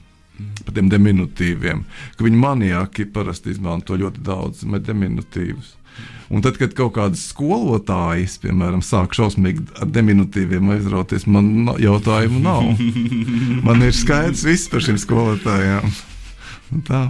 [0.65, 1.85] Par tiem diminutīviem.
[2.17, 5.75] Ka viņi maniaki parasti izmanto ļoti daudz diminutīvus.
[6.33, 12.65] Un tad, kad kaut kādas skolotājas, piemēram, sāk šausmīgi ar diminutīviem aizrauties, man jautājumu nav.
[13.65, 15.93] Man ir skaidrs viss par šīm skolotājām.
[16.87, 17.03] Tā.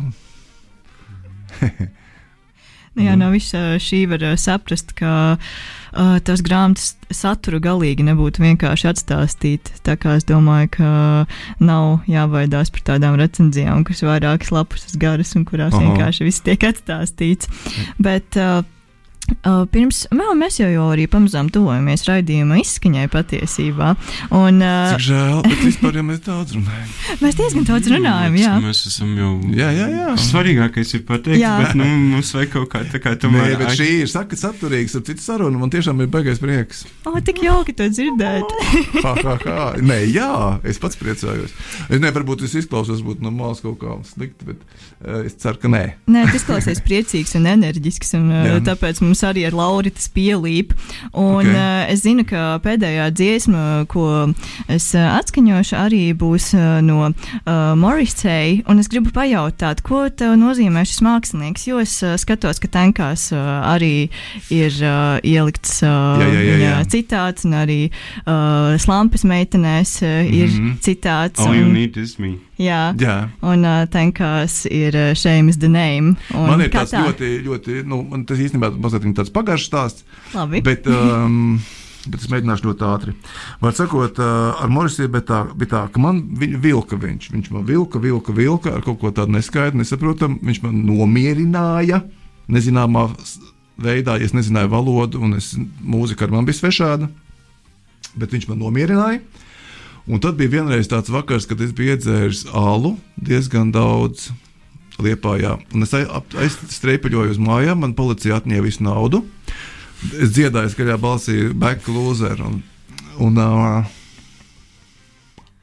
[2.96, 5.56] Nu, jā, no visa šī var uh, saprast, ka uh,
[5.96, 9.72] tās grāmatas satura galīgi nebūtu vienkārši atstāstīt.
[9.88, 10.90] Tā kā es domāju, ka
[11.64, 15.84] nav jābaidās par tādām recenzijām, kas vairākas lapus garas un kurās Aha.
[15.86, 17.52] vienkārši viss tiek atstāstīts.
[18.02, 18.64] Bet, uh,
[19.46, 23.92] Uh, pirms vēl mēs jau, jau arī pamazām tuvojamies raidījuma izskaņai patiesībā.
[24.34, 26.92] Un, uh, Cik žēl, bet vispār jau mēs daudz runājam.
[27.24, 28.54] mēs diezgan daudz runājam, jā.
[28.64, 29.32] Mēs esam jau.
[29.54, 30.16] Jā, jā, jā.
[30.26, 31.56] Svarīgākais ir pateikt, Jā.
[31.62, 33.56] bet nu, mums vajag kaut kā tā kā Nē, tomēr.
[33.62, 35.62] bet šī ir saka, saturīga ar citu sarunu.
[35.62, 36.84] Man tiešām ir baigais prieks.
[37.06, 38.56] O, tik jauki to dzirdēt.
[39.06, 39.66] Ha, ha, ha.
[39.86, 40.30] Nē, jā,
[40.66, 41.52] es pats priecājos.
[41.86, 45.60] Es nevaru, varbūt es izklausos, būt no malas kaut kā slikti, bet uh, es ceru,
[45.62, 45.84] ka nē.
[46.10, 48.62] Nē, tas izklausās priecīgs un enerģisks, un uh, Jā.
[48.72, 50.74] tāpēc mums arī ar Lauru tas pielīp.
[51.14, 51.54] Un Ok.
[51.54, 54.34] uh, es zinu, ka pēdējā dziesma, ko
[54.68, 60.36] es uh, atskaņošu, arī būs uh, no uh, Morrissey, un es gribu pajautāt, ko tev
[60.40, 63.40] nozīmē šis mākslinieks, jo es uh, skatos, ka tenkās uh,
[63.76, 64.10] arī
[64.50, 66.76] ir uh, ielikts uh, Jā, jā, jā, jā.
[66.92, 67.80] citāts, un arī
[68.26, 70.78] uh, Slampas meitenēs uh, ir Mhm.
[70.82, 71.40] citāts.
[71.42, 72.36] All you un, need is me.
[72.60, 73.30] jā, Jā.
[73.44, 76.16] Un uh, tenkās ir uh, Shame is the name.
[76.34, 77.02] Man ir kā tāds tā?
[77.08, 80.62] ļoti, ļoti, nu, man tas īstenībā mazliet tāds pagaršs stāsts, Labi.
[80.66, 81.60] bet, um,
[82.08, 83.16] bet es mēģināšu ļoti ātri.
[83.62, 87.30] Var sakot, uh, ar Morisiju bija tā, bija tā, ka man viņ, vilka viņš.
[87.36, 90.40] Viņš man vilka, vilka, vilka ar kaut ko tādu neskaidru, nesaprotamu.
[90.46, 92.02] Viņš man nomierināja
[92.52, 93.08] nezināmā
[93.82, 95.54] veidā, ja es nezināju valodu, un es,
[95.84, 97.10] mūzika ar man bija svešāda,
[98.16, 99.22] bet viņš man nomierināja.
[100.06, 104.30] Un tad bija vienreiz tāds vakars, kad es biju iedzēris alu diezgan daudz
[105.02, 105.56] liepājā.
[105.74, 109.24] Un es ai- ap- aizstreipaļoju uz mājām, man policija atņēma visu naudu.
[110.22, 112.40] Es dziedāju skaļā balsī Back Loser.
[112.46, 112.62] Un,
[113.20, 113.86] un, uh,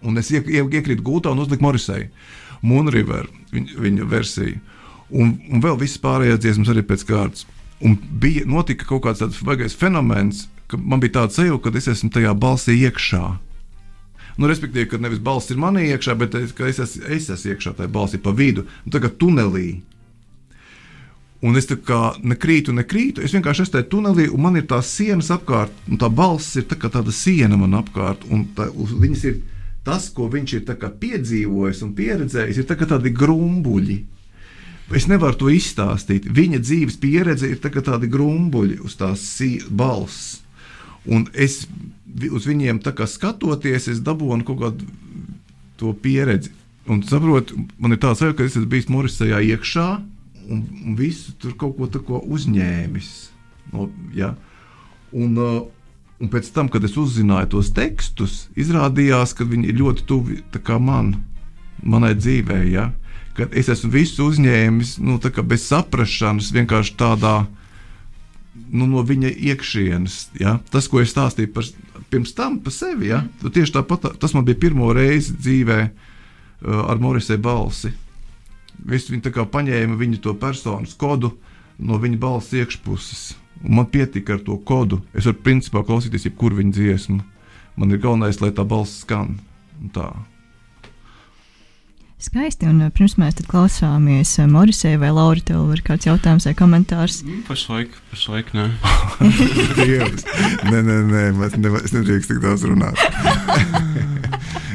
[0.03, 2.09] un es iek, iek, iekrītu gultā un uzliku Morisei.
[2.63, 4.61] Moonriver, viņa, viņa versiju.
[5.13, 7.47] Un, un vēl visas pārējās dziesmas arī pēc kārtas.
[7.83, 11.89] Un bija notika kaut kāds tāds baigais fenomens, ka man bija tāds sajūta, ka es
[11.91, 13.25] esmu tajā balsī iekšā.
[14.41, 17.75] Nu, respektīvi, ka nevis balss ir manī iekšā, bet es, es, esmu, es esmu iekšā
[17.79, 19.83] tajā balsī pa vidu, nu, tā kā tunelī.
[21.43, 23.25] Un es tā kā nekrītu, nekrītu.
[23.27, 26.69] Es vienkārši esmu tajā tunelī, un man ir tās sienas apkārt, un tā balss ir
[26.71, 28.23] tā kā tāda siena man apkārt.
[28.31, 29.41] Un tā, viņas ir
[29.85, 33.99] tas, ko viņš ir piedzīvojis un pieredzējis, ir tā tādi grumbuļi.
[34.93, 36.27] Es nevaru to izstāstīt.
[36.29, 39.25] Viņa dzīves pieredze ir tā kā tādi grumbuļi uz tās
[39.71, 40.43] balss.
[41.09, 41.65] Un es
[42.33, 44.89] uz viņiem skatoties, es dabūnu kaut kādu
[45.81, 46.53] to pieredzi.
[46.91, 49.87] Un saprot, man ir tāds sajūta, ka es esmu bijis Morisajā iekšā
[50.51, 53.13] un, un visu tur kaut ko tādu uzņēmis.
[53.73, 53.87] No,
[54.17, 54.33] ja?
[55.15, 55.61] un, uh,
[56.23, 60.41] un pēc tam, kad es uzzināju tos tekstus, izrādījās, ka viņi ir ļoti tuvi
[60.83, 61.15] man,
[61.83, 62.67] manai dzīvei.
[62.75, 62.91] Ja?
[63.39, 67.37] Kad es esmu visu uzņēmis nu, bez saprašanas, vienkārši tādā
[68.73, 70.19] nu, no viņa iekšienes.
[70.43, 70.59] Ja?
[70.73, 71.71] Tas, ko es stāstīju par,
[72.13, 73.25] pirms tam par sevi, ja?
[73.43, 76.11] tieši tāpat tas man bija pirmo reizi dzīvēm
[76.63, 77.91] Uh, ar Morisē balsi.
[78.87, 81.33] Visu viņi paņēma viņa to personas kodu
[81.83, 83.23] no viņa balss iekšpuses.
[83.67, 85.01] Un man pietika ar to kodu.
[85.11, 87.19] Es varu principā klausīties jebkuru viņa dziesmu.
[87.77, 89.41] Man ir galvenais, lai tā balss skan.
[89.91, 90.13] Tā.
[92.23, 96.53] Skaisti, un uh, pirms mēs klausāmies uh, Morisē vai Laura, tev ir kāds jautājums vai
[96.55, 97.17] komentārs?
[97.27, 98.69] Nu, pašlaik, pašlaik nē.
[100.71, 103.03] nē, nē, nē, mēs nedrīkst tik daudz runāt.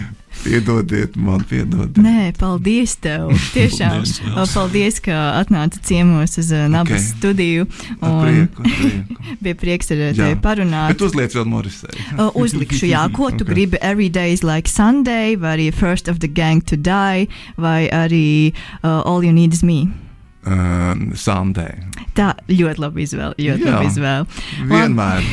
[0.48, 2.00] Piedodiet man, piedodiet.
[2.00, 3.34] Nē, paldies tev.
[3.56, 7.10] Tiešām paldies, paldies ka atnāci ciemos uz uh, Nabas okay.
[7.12, 7.68] studiju.
[8.00, 9.20] Un prieku, prieku.
[9.44, 10.96] bija prieks ar tevi parunāt.
[10.96, 11.92] Bet uzliec vēl Morisē.
[12.16, 13.54] uh, uzlikšu, jā, ko tu okay.
[13.54, 13.82] gribi.
[13.82, 17.28] Every day is like Sunday, vai arī First of the Gang to Die,
[17.60, 20.07] vai arī uh, All You Need is Me.
[20.48, 21.74] Uh, Sunday.
[22.16, 23.36] Tā ļoti labi izvēle.
[23.36, 24.44] Ļoti Jā, labi izvēle.
[24.70, 25.26] Vienmēr.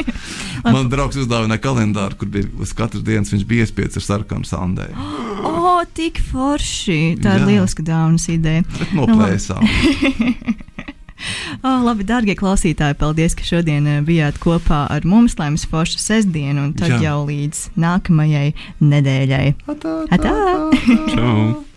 [0.66, 4.96] Man draugs uzdāvināja kalendāru, kur bija uz katras dienas viņš bija iespiedis ar sarkanu sandēju.
[5.40, 7.16] O, oh, tik forši!
[7.22, 8.60] Tā ir lieliska dāvanas ideja.
[8.76, 9.62] Bet noplēsām.
[11.64, 15.38] Oh, labi, darbie klausītāji, paldies, ka šodien eh, bijāt kopā ar mums.
[15.40, 17.00] Lai jums forša sestdiena, un tad Jā.
[17.08, 18.52] jau līdz nākamajai
[18.84, 19.48] nedēļai.
[19.64, 19.96] Atā!
[20.12, 20.94] atā, atā.
[21.14, 21.69] Čau!